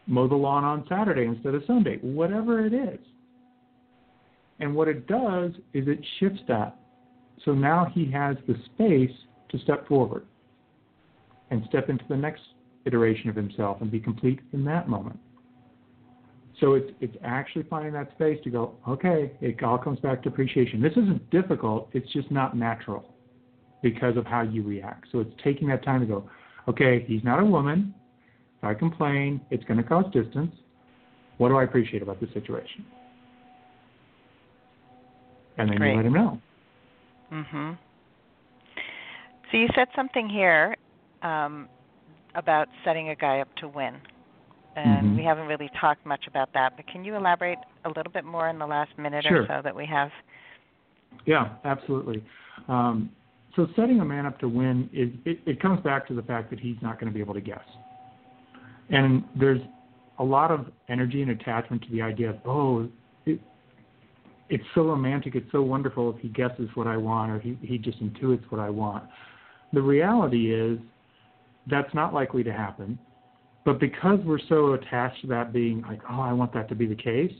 mow 0.05 0.27
the 0.27 0.35
lawn 0.35 0.63
on 0.63 0.85
Saturday 0.89 1.25
instead 1.25 1.55
of 1.55 1.63
Sunday. 1.65 1.97
Whatever 2.01 2.65
it 2.65 2.73
is. 2.73 2.99
And 4.63 4.73
what 4.73 4.87
it 4.87 5.07
does 5.07 5.51
is 5.73 5.89
it 5.89 5.99
shifts 6.21 6.39
that. 6.47 6.77
So 7.43 7.51
now 7.51 7.91
he 7.93 8.09
has 8.11 8.37
the 8.47 8.55
space 8.73 9.11
to 9.49 9.59
step 9.59 9.85
forward 9.89 10.25
and 11.51 11.65
step 11.67 11.89
into 11.89 12.05
the 12.07 12.15
next 12.15 12.43
iteration 12.85 13.29
of 13.29 13.35
himself 13.35 13.81
and 13.81 13.91
be 13.91 13.99
complete 13.99 14.39
in 14.53 14.63
that 14.63 14.87
moment. 14.87 15.19
So 16.61 16.75
it's 16.75 16.91
it's 17.01 17.17
actually 17.25 17.63
finding 17.63 17.91
that 17.91 18.11
space 18.13 18.39
to 18.45 18.49
go, 18.49 18.75
okay, 18.87 19.33
it 19.41 19.61
all 19.61 19.77
comes 19.77 19.99
back 19.99 20.23
to 20.23 20.29
appreciation. 20.29 20.81
This 20.81 20.93
isn't 20.93 21.29
difficult, 21.29 21.89
it's 21.91 22.09
just 22.13 22.31
not 22.31 22.55
natural 22.55 23.13
because 23.81 24.15
of 24.15 24.25
how 24.25 24.43
you 24.43 24.63
react. 24.63 25.07
So 25.11 25.19
it's 25.19 25.33
taking 25.43 25.67
that 25.67 25.83
time 25.83 25.99
to 25.99 26.05
go, 26.05 26.29
okay, 26.69 27.03
he's 27.05 27.23
not 27.25 27.41
a 27.41 27.45
woman. 27.45 27.93
If 28.59 28.63
I 28.63 28.75
complain, 28.75 29.41
it's 29.49 29.65
going 29.65 29.77
to 29.77 29.83
cause 29.83 30.05
distance. 30.13 30.55
What 31.37 31.49
do 31.49 31.57
I 31.57 31.63
appreciate 31.63 32.01
about 32.01 32.21
this 32.21 32.29
situation? 32.33 32.85
And 35.57 35.69
then 35.69 35.77
Great. 35.77 35.91
you 35.91 35.97
let 35.97 36.05
him 36.05 36.13
know. 36.13 36.41
Mhm. 37.31 37.77
So 39.51 39.57
you 39.57 39.67
said 39.75 39.87
something 39.95 40.27
here 40.29 40.75
um, 41.21 41.69
about 42.35 42.67
setting 42.83 43.09
a 43.09 43.15
guy 43.15 43.39
up 43.39 43.53
to 43.57 43.67
win. 43.67 43.95
And 44.75 45.07
mm-hmm. 45.07 45.17
we 45.17 45.23
haven't 45.23 45.45
really 45.45 45.69
talked 45.79 46.03
much 46.05 46.25
about 46.27 46.51
that, 46.53 46.75
but 46.75 46.87
can 46.87 47.05
you 47.05 47.15
elaborate 47.15 47.59
a 47.85 47.89
little 47.89 48.11
bit 48.11 48.25
more 48.25 48.49
in 48.49 48.57
the 48.57 48.65
last 48.65 48.97
minute 48.97 49.23
sure. 49.27 49.43
or 49.43 49.47
so 49.47 49.61
that 49.63 49.75
we 49.75 49.85
have? 49.85 50.09
Yeah, 51.25 51.49
absolutely. 51.63 52.23
Um, 52.67 53.11
so 53.55 53.67
setting 53.75 53.99
a 53.99 54.05
man 54.05 54.25
up 54.25 54.39
to 54.39 54.49
win 54.49 54.89
is 54.91 55.09
it, 55.25 55.39
it 55.45 55.61
comes 55.61 55.79
back 55.81 56.07
to 56.07 56.15
the 56.15 56.23
fact 56.23 56.49
that 56.49 56.59
he's 56.59 56.77
not 56.81 56.99
going 56.99 57.11
to 57.11 57.13
be 57.13 57.19
able 57.19 57.35
to 57.35 57.41
guess. 57.41 57.63
And 58.89 59.23
there's 59.39 59.61
a 60.17 60.23
lot 60.23 60.49
of 60.49 60.65
energy 60.89 61.21
and 61.21 61.31
attachment 61.31 61.83
to 61.83 61.91
the 61.91 62.01
idea 62.01 62.31
of, 62.31 62.37
oh, 62.45 62.89
it's 64.53 64.63
so 64.75 64.83
romantic, 64.83 65.33
it's 65.33 65.51
so 65.51 65.63
wonderful 65.63 66.15
if 66.15 66.21
he 66.21 66.27
guesses 66.27 66.69
what 66.75 66.85
I 66.85 66.95
want 66.95 67.31
or 67.31 67.39
he, 67.39 67.57
he 67.61 67.79
just 67.79 67.99
intuits 68.03 68.43
what 68.49 68.61
I 68.61 68.69
want. 68.69 69.03
The 69.73 69.81
reality 69.81 70.53
is 70.53 70.77
that's 71.67 71.91
not 71.95 72.13
likely 72.13 72.43
to 72.43 72.53
happen. 72.53 72.99
But 73.65 73.79
because 73.79 74.19
we're 74.23 74.37
so 74.47 74.73
attached 74.73 75.21
to 75.21 75.27
that 75.27 75.53
being 75.53 75.81
like, 75.81 76.01
oh, 76.07 76.21
I 76.21 76.33
want 76.33 76.53
that 76.53 76.69
to 76.69 76.75
be 76.75 76.85
the 76.85 76.95
case, 76.95 77.33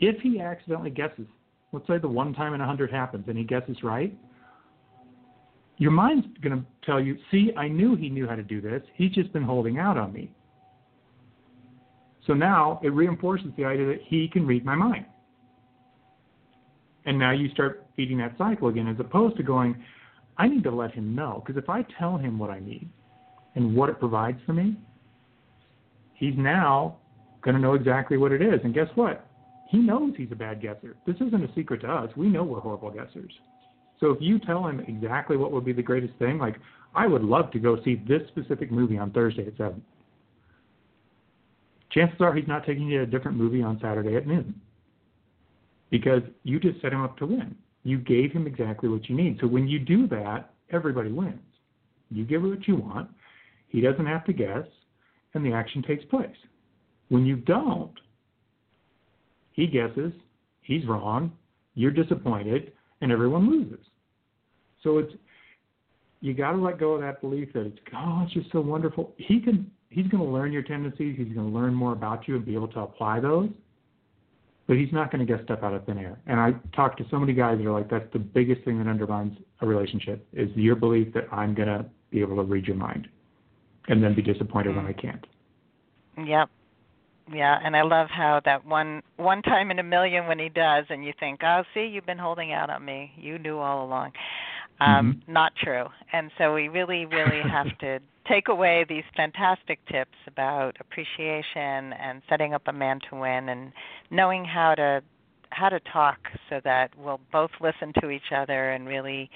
if 0.00 0.20
he 0.22 0.40
accidentally 0.40 0.90
guesses, 0.90 1.28
let's 1.70 1.86
say 1.86 1.98
the 1.98 2.08
one 2.08 2.34
time 2.34 2.52
in 2.52 2.60
a 2.60 2.66
hundred 2.66 2.90
happens 2.90 3.26
and 3.28 3.38
he 3.38 3.44
guesses 3.44 3.76
right, 3.84 4.12
your 5.76 5.92
mind's 5.92 6.26
going 6.42 6.58
to 6.58 6.66
tell 6.84 7.00
you, 7.00 7.16
see, 7.30 7.52
I 7.56 7.68
knew 7.68 7.94
he 7.94 8.08
knew 8.08 8.26
how 8.26 8.34
to 8.34 8.42
do 8.42 8.60
this. 8.60 8.82
He's 8.96 9.12
just 9.12 9.32
been 9.32 9.44
holding 9.44 9.78
out 9.78 9.96
on 9.96 10.12
me. 10.12 10.32
So 12.26 12.34
now 12.34 12.80
it 12.82 12.88
reinforces 12.88 13.52
the 13.56 13.66
idea 13.66 13.86
that 13.86 14.00
he 14.04 14.26
can 14.26 14.44
read 14.48 14.64
my 14.64 14.74
mind. 14.74 15.06
And 17.10 17.18
now 17.18 17.32
you 17.32 17.50
start 17.50 17.88
feeding 17.96 18.18
that 18.18 18.38
cycle 18.38 18.68
again 18.68 18.86
as 18.86 19.00
opposed 19.00 19.36
to 19.38 19.42
going, 19.42 19.74
I 20.38 20.46
need 20.46 20.62
to 20.62 20.70
let 20.70 20.92
him 20.92 21.12
know. 21.12 21.42
Because 21.44 21.60
if 21.60 21.68
I 21.68 21.84
tell 21.98 22.16
him 22.16 22.38
what 22.38 22.50
I 22.50 22.60
need, 22.60 22.88
and 23.56 23.74
what 23.74 23.88
it 23.88 23.98
provides 23.98 24.38
for 24.46 24.52
me, 24.52 24.76
he's 26.14 26.34
now 26.36 26.98
going 27.42 27.56
to 27.56 27.60
know 27.60 27.74
exactly 27.74 28.16
what 28.16 28.30
it 28.30 28.40
is. 28.40 28.60
And 28.62 28.72
guess 28.72 28.86
what? 28.94 29.26
He 29.70 29.78
knows 29.78 30.12
he's 30.16 30.30
a 30.30 30.36
bad 30.36 30.62
guesser. 30.62 30.94
This 31.04 31.16
isn't 31.16 31.42
a 31.42 31.52
secret 31.52 31.80
to 31.80 31.88
us. 31.88 32.10
We 32.16 32.28
know 32.28 32.44
we're 32.44 32.60
horrible 32.60 32.92
guessers. 32.92 33.32
So 33.98 34.12
if 34.12 34.18
you 34.20 34.38
tell 34.38 34.64
him 34.68 34.78
exactly 34.86 35.36
what 35.36 35.50
would 35.50 35.64
be 35.64 35.72
the 35.72 35.82
greatest 35.82 36.16
thing, 36.20 36.38
like, 36.38 36.60
I 36.94 37.08
would 37.08 37.24
love 37.24 37.50
to 37.50 37.58
go 37.58 37.82
see 37.82 38.00
this 38.06 38.22
specific 38.28 38.70
movie 38.70 38.98
on 38.98 39.10
Thursday 39.10 39.48
at 39.48 39.56
7. 39.56 39.82
Chances 41.90 42.20
are 42.20 42.32
he's 42.32 42.46
not 42.46 42.64
taking 42.64 42.86
you 42.86 42.98
to 42.98 43.02
a 43.02 43.06
different 43.06 43.36
movie 43.36 43.64
on 43.64 43.80
Saturday 43.80 44.14
at 44.14 44.28
noon. 44.28 44.60
Because 45.90 46.22
you 46.44 46.60
just 46.60 46.80
set 46.80 46.92
him 46.92 47.02
up 47.02 47.18
to 47.18 47.26
win. 47.26 47.56
You 47.82 47.98
gave 47.98 48.32
him 48.32 48.46
exactly 48.46 48.88
what 48.88 49.08
you 49.08 49.16
need. 49.16 49.38
So 49.40 49.46
when 49.46 49.66
you 49.66 49.78
do 49.78 50.06
that, 50.08 50.50
everybody 50.70 51.10
wins. 51.10 51.40
You 52.10 52.24
give 52.24 52.42
what 52.42 52.66
you 52.66 52.76
want, 52.76 53.08
he 53.68 53.80
doesn't 53.80 54.06
have 54.06 54.24
to 54.24 54.32
guess, 54.32 54.66
and 55.34 55.44
the 55.44 55.52
action 55.52 55.82
takes 55.82 56.04
place. 56.06 56.36
When 57.08 57.24
you 57.24 57.36
don't, 57.36 57.94
he 59.52 59.66
guesses, 59.66 60.12
he's 60.62 60.86
wrong, 60.86 61.32
you're 61.74 61.90
disappointed, 61.90 62.72
and 63.00 63.12
everyone 63.12 63.50
loses. 63.50 63.84
So 64.82 64.98
it's 64.98 65.12
you 66.20 66.34
got 66.34 66.52
to 66.52 66.58
let 66.58 66.78
go 66.78 66.92
of 66.92 67.00
that 67.00 67.20
belief 67.20 67.52
that 67.54 67.66
it's 67.66 67.78
oh, 67.96 68.22
it's 68.24 68.34
just 68.34 68.52
so 68.52 68.60
wonderful. 68.60 69.14
He 69.16 69.40
can 69.40 69.70
he's 69.88 70.06
going 70.08 70.22
to 70.22 70.30
learn 70.30 70.52
your 70.52 70.62
tendencies. 70.62 71.16
He's 71.16 71.32
going 71.34 71.50
to 71.50 71.58
learn 71.58 71.74
more 71.74 71.92
about 71.92 72.28
you 72.28 72.36
and 72.36 72.44
be 72.44 72.54
able 72.54 72.68
to 72.68 72.80
apply 72.80 73.20
those. 73.20 73.48
But 74.70 74.78
he's 74.78 74.92
not 74.92 75.10
going 75.10 75.18
to 75.18 75.26
get 75.26 75.44
stuff 75.44 75.58
out 75.64 75.74
of 75.74 75.84
thin 75.84 75.98
air. 75.98 76.16
And 76.28 76.38
I 76.38 76.52
talk 76.76 76.96
to 76.98 77.04
so 77.10 77.18
many 77.18 77.32
guys 77.32 77.58
that 77.58 77.66
are 77.66 77.72
like, 77.72 77.90
that's 77.90 78.06
the 78.12 78.20
biggest 78.20 78.64
thing 78.64 78.78
that 78.78 78.88
undermines 78.88 79.36
a 79.62 79.66
relationship 79.66 80.24
is 80.32 80.48
your 80.54 80.76
belief 80.76 81.12
that 81.12 81.24
I'm 81.32 81.56
going 81.56 81.66
to 81.66 81.84
be 82.10 82.20
able 82.20 82.36
to 82.36 82.44
read 82.44 82.66
your 82.66 82.76
mind 82.76 83.08
and 83.88 84.00
then 84.00 84.14
be 84.14 84.22
disappointed 84.22 84.76
mm-hmm. 84.76 84.86
when 84.86 84.86
I 84.86 84.92
can't. 84.92 85.26
Yep. 86.24 86.50
Yeah, 87.34 87.58
and 87.64 87.76
I 87.76 87.82
love 87.82 88.10
how 88.10 88.40
that 88.44 88.64
one 88.64 89.02
one 89.16 89.42
time 89.42 89.72
in 89.72 89.80
a 89.80 89.82
million 89.82 90.28
when 90.28 90.38
he 90.38 90.48
does, 90.48 90.84
and 90.88 91.04
you 91.04 91.12
think, 91.20 91.40
"Oh, 91.44 91.62
see, 91.74 91.86
you've 91.86 92.06
been 92.06 92.18
holding 92.18 92.52
out 92.52 92.70
on 92.70 92.84
me. 92.84 93.12
You 93.16 93.38
knew 93.38 93.58
all 93.58 93.84
along." 93.84 94.12
Um, 94.80 95.20
mm-hmm. 95.22 95.32
Not 95.32 95.52
true. 95.62 95.86
And 96.12 96.30
so 96.38 96.54
we 96.54 96.68
really, 96.68 97.06
really 97.06 97.42
have 97.48 97.76
to 97.78 98.00
take 98.28 98.48
away 98.48 98.84
these 98.88 99.04
fantastic 99.16 99.78
tips 99.86 100.16
about 100.26 100.76
appreciation 100.80 101.92
and 101.92 102.22
setting 102.28 102.54
up 102.54 102.62
a 102.66 102.72
man 102.72 103.00
to 103.10 103.16
win, 103.16 103.48
and 103.48 103.72
knowing 104.10 104.44
how 104.44 104.74
to 104.74 105.02
how 105.50 105.68
to 105.68 105.80
talk 105.92 106.18
so 106.48 106.60
that 106.62 106.90
we'll 106.96 107.20
both 107.32 107.50
listen 107.60 107.92
to 108.00 108.08
each 108.08 108.32
other 108.34 108.70
and 108.70 108.86
really 108.86 109.28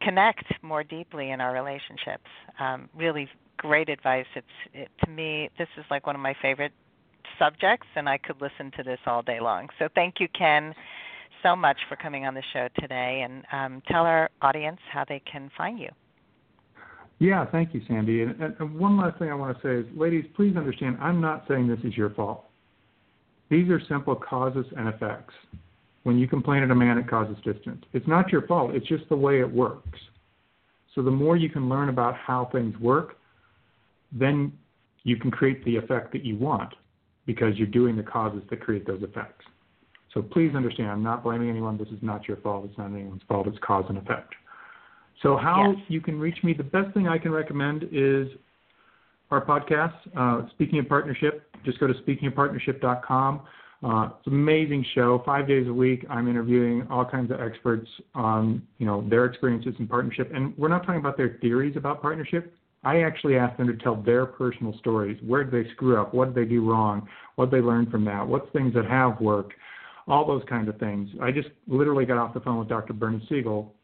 connect 0.00 0.44
more 0.62 0.82
deeply 0.82 1.30
in 1.30 1.42
our 1.42 1.52
relationships. 1.52 2.26
Um, 2.58 2.88
really 2.96 3.28
great 3.58 3.90
advice. 3.90 4.26
It's 4.34 4.46
it, 4.72 4.88
to 5.04 5.10
me 5.10 5.50
this 5.58 5.68
is 5.76 5.84
like 5.90 6.06
one 6.06 6.16
of 6.16 6.22
my 6.22 6.34
favorite 6.40 6.72
subjects, 7.38 7.86
and 7.96 8.08
I 8.08 8.18
could 8.18 8.40
listen 8.40 8.70
to 8.76 8.82
this 8.82 8.98
all 9.06 9.22
day 9.22 9.40
long. 9.40 9.68
So 9.78 9.88
thank 9.94 10.20
you, 10.20 10.28
Ken, 10.36 10.74
so 11.42 11.56
much 11.56 11.76
for 11.88 11.96
coming 11.96 12.26
on 12.26 12.34
the 12.34 12.42
show 12.52 12.68
today, 12.78 13.24
and 13.24 13.44
um, 13.52 13.82
tell 13.88 14.04
our 14.04 14.30
audience 14.40 14.78
how 14.92 15.04
they 15.08 15.20
can 15.30 15.50
find 15.56 15.78
you. 15.78 15.88
Yeah, 17.18 17.46
thank 17.52 17.72
you, 17.72 17.80
Sandy. 17.86 18.22
And, 18.22 18.40
and 18.40 18.78
one 18.78 18.96
last 18.96 19.18
thing 19.18 19.30
I 19.30 19.34
want 19.34 19.56
to 19.56 19.62
say 19.62 19.88
is, 19.88 19.96
ladies, 19.96 20.24
please 20.34 20.56
understand, 20.56 20.98
I'm 21.00 21.20
not 21.20 21.44
saying 21.46 21.68
this 21.68 21.78
is 21.84 21.96
your 21.96 22.10
fault. 22.10 22.46
These 23.48 23.68
are 23.70 23.80
simple 23.88 24.16
causes 24.16 24.66
and 24.76 24.88
effects. 24.88 25.34
When 26.02 26.18
you 26.18 26.26
complain 26.26 26.62
at 26.62 26.70
a 26.70 26.74
man, 26.74 26.98
it 26.98 27.08
causes 27.08 27.36
distance. 27.44 27.84
It's 27.92 28.08
not 28.08 28.32
your 28.32 28.46
fault. 28.46 28.74
It's 28.74 28.86
just 28.88 29.08
the 29.08 29.16
way 29.16 29.40
it 29.40 29.52
works. 29.52 29.98
So 30.94 31.02
the 31.02 31.10
more 31.10 31.36
you 31.36 31.48
can 31.48 31.68
learn 31.68 31.88
about 31.88 32.16
how 32.16 32.48
things 32.50 32.76
work, 32.78 33.18
then 34.10 34.52
you 35.04 35.16
can 35.16 35.30
create 35.30 35.64
the 35.64 35.76
effect 35.76 36.12
that 36.12 36.24
you 36.24 36.36
want 36.36 36.74
because 37.24 37.56
you're 37.56 37.68
doing 37.68 37.96
the 37.96 38.02
causes 38.02 38.42
that 38.50 38.60
create 38.60 38.86
those 38.86 39.02
effects. 39.02 39.44
So 40.14 40.22
please 40.22 40.54
understand, 40.54 40.90
I'm 40.90 41.02
not 41.02 41.22
blaming 41.22 41.48
anyone. 41.48 41.78
This 41.78 41.88
is 41.88 42.02
not 42.02 42.28
your 42.28 42.36
fault. 42.38 42.66
It's 42.68 42.76
not 42.78 42.86
anyone's 42.92 43.22
fault. 43.26 43.46
It's 43.46 43.58
cause 43.64 43.84
and 43.88 43.98
effect. 43.98 44.34
So 45.22 45.36
how 45.36 45.72
yes. 45.72 45.84
you 45.88 46.00
can 46.00 46.18
reach 46.18 46.38
me, 46.42 46.52
the 46.52 46.64
best 46.64 46.92
thing 46.94 47.08
I 47.08 47.18
can 47.18 47.30
recommend 47.30 47.84
is 47.92 48.28
our 49.30 49.44
podcast, 49.44 49.94
uh, 50.16 50.48
Speaking 50.50 50.78
of 50.80 50.88
Partnership. 50.88 51.42
Just 51.64 51.78
go 51.78 51.86
to 51.86 51.94
speakingofpartnership.com. 51.94 53.42
Uh, 53.84 54.10
it's 54.18 54.26
an 54.26 54.34
amazing 54.34 54.84
show. 54.94 55.22
Five 55.24 55.48
days 55.48 55.66
a 55.66 55.72
week, 55.72 56.04
I'm 56.08 56.28
interviewing 56.28 56.86
all 56.88 57.04
kinds 57.04 57.32
of 57.32 57.40
experts 57.40 57.88
on 58.14 58.62
you 58.78 58.86
know 58.86 59.04
their 59.08 59.24
experiences 59.24 59.74
in 59.78 59.88
partnership, 59.88 60.30
and 60.32 60.56
we're 60.56 60.68
not 60.68 60.80
talking 60.84 61.00
about 61.00 61.16
their 61.16 61.38
theories 61.40 61.76
about 61.76 62.00
partnership. 62.00 62.54
I 62.84 63.02
actually 63.02 63.36
ask 63.36 63.56
them 63.56 63.66
to 63.66 63.76
tell 63.76 63.96
their 63.96 64.26
personal 64.26 64.76
stories. 64.78 65.18
Where 65.24 65.44
did 65.44 65.52
they 65.52 65.70
screw 65.72 66.00
up? 66.00 66.14
What 66.14 66.32
did 66.32 66.44
they 66.44 66.48
do 66.48 66.68
wrong? 66.68 67.08
What 67.36 67.50
did 67.50 67.60
they 67.60 67.66
learn 67.66 67.90
from 67.90 68.04
that? 68.04 68.26
What's 68.26 68.50
things 68.52 68.74
that 68.74 68.86
have 68.86 69.20
worked? 69.20 69.54
All 70.08 70.26
those 70.26 70.42
kinds 70.48 70.68
of 70.68 70.78
things. 70.78 71.08
I 71.20 71.30
just 71.30 71.48
literally 71.66 72.04
got 72.04 72.18
off 72.18 72.34
the 72.34 72.40
phone 72.40 72.58
with 72.58 72.68
Dr. 72.68 72.92
Bernie 72.92 73.24
Siegel 73.28 73.74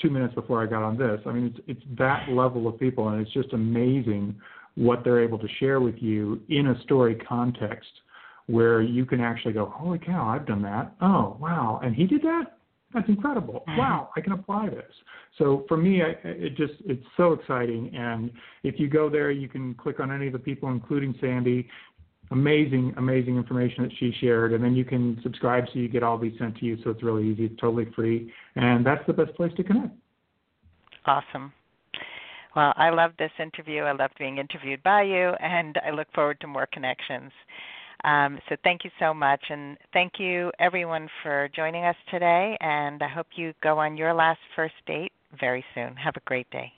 two 0.00 0.10
minutes 0.10 0.34
before 0.34 0.62
I 0.62 0.66
got 0.66 0.82
on 0.82 0.98
this. 0.98 1.20
I 1.26 1.32
mean, 1.32 1.46
it's 1.46 1.78
it's 1.78 1.98
that 1.98 2.28
level 2.28 2.66
of 2.66 2.78
people, 2.78 3.08
and 3.08 3.20
it's 3.20 3.32
just 3.32 3.52
amazing 3.52 4.34
what 4.74 5.04
they're 5.04 5.22
able 5.22 5.38
to 5.38 5.48
share 5.60 5.80
with 5.80 5.96
you 5.98 6.40
in 6.48 6.68
a 6.68 6.82
story 6.82 7.14
context 7.14 7.90
where 8.46 8.82
you 8.82 9.06
can 9.06 9.20
actually 9.20 9.52
go, 9.52 9.66
"Holy 9.66 9.98
cow, 9.98 10.28
I've 10.28 10.46
done 10.46 10.62
that! 10.62 10.94
Oh, 11.00 11.36
wow!" 11.40 11.80
And 11.82 11.94
he 11.94 12.06
did 12.06 12.22
that. 12.22 12.58
That's 12.92 13.08
incredible. 13.08 13.64
Mm-hmm. 13.68 13.78
Wow, 13.78 14.10
I 14.16 14.20
can 14.20 14.32
apply 14.32 14.68
this. 14.70 14.92
So 15.36 15.64
for 15.66 15.76
me, 15.76 16.02
I, 16.02 16.14
it 16.22 16.56
just 16.56 16.74
it's 16.86 17.04
so 17.16 17.32
exciting. 17.32 17.90
And 17.94 18.30
if 18.62 18.78
you 18.78 18.88
go 18.88 19.10
there, 19.10 19.32
you 19.32 19.48
can 19.48 19.74
click 19.74 19.98
on 19.98 20.12
any 20.12 20.28
of 20.28 20.32
the 20.32 20.38
people, 20.38 20.70
including 20.70 21.14
Sandy. 21.20 21.68
Amazing, 22.30 22.94
amazing 22.96 23.36
information 23.36 23.84
that 23.84 23.92
she 23.98 24.12
shared, 24.20 24.52
and 24.52 24.64
then 24.64 24.74
you 24.74 24.84
can 24.84 25.20
subscribe 25.22 25.64
so 25.72 25.78
you 25.78 25.88
get 25.88 26.02
all 26.02 26.18
these 26.18 26.32
sent 26.38 26.56
to 26.58 26.64
you. 26.64 26.78
So 26.82 26.90
it's 26.90 27.02
really 27.02 27.28
easy, 27.28 27.46
it's 27.46 27.60
totally 27.60 27.86
free, 27.94 28.32
and 28.56 28.84
that's 28.84 29.06
the 29.06 29.12
best 29.12 29.34
place 29.34 29.52
to 29.56 29.62
connect. 29.62 29.94
Awesome. 31.06 31.52
Well, 32.56 32.72
I 32.76 32.90
love 32.90 33.12
this 33.18 33.32
interview. 33.38 33.82
I 33.82 33.92
love 33.92 34.10
being 34.18 34.38
interviewed 34.38 34.82
by 34.82 35.02
you, 35.02 35.32
and 35.40 35.78
I 35.84 35.90
look 35.90 36.08
forward 36.14 36.40
to 36.40 36.46
more 36.46 36.68
connections. 36.72 37.32
Um, 38.04 38.38
so 38.48 38.56
thank 38.62 38.84
you 38.84 38.90
so 38.98 39.12
much, 39.14 39.42
and 39.48 39.76
thank 39.92 40.14
you 40.18 40.52
everyone 40.60 41.08
for 41.22 41.48
joining 41.54 41.84
us 41.84 41.96
today. 42.10 42.56
And 42.60 43.02
I 43.02 43.08
hope 43.08 43.26
you 43.34 43.54
go 43.62 43.78
on 43.78 43.96
your 43.96 44.14
last 44.14 44.40
first 44.54 44.74
date 44.86 45.12
very 45.40 45.64
soon. 45.74 45.96
Have 45.96 46.16
a 46.16 46.20
great 46.26 46.48
day. 46.50 46.72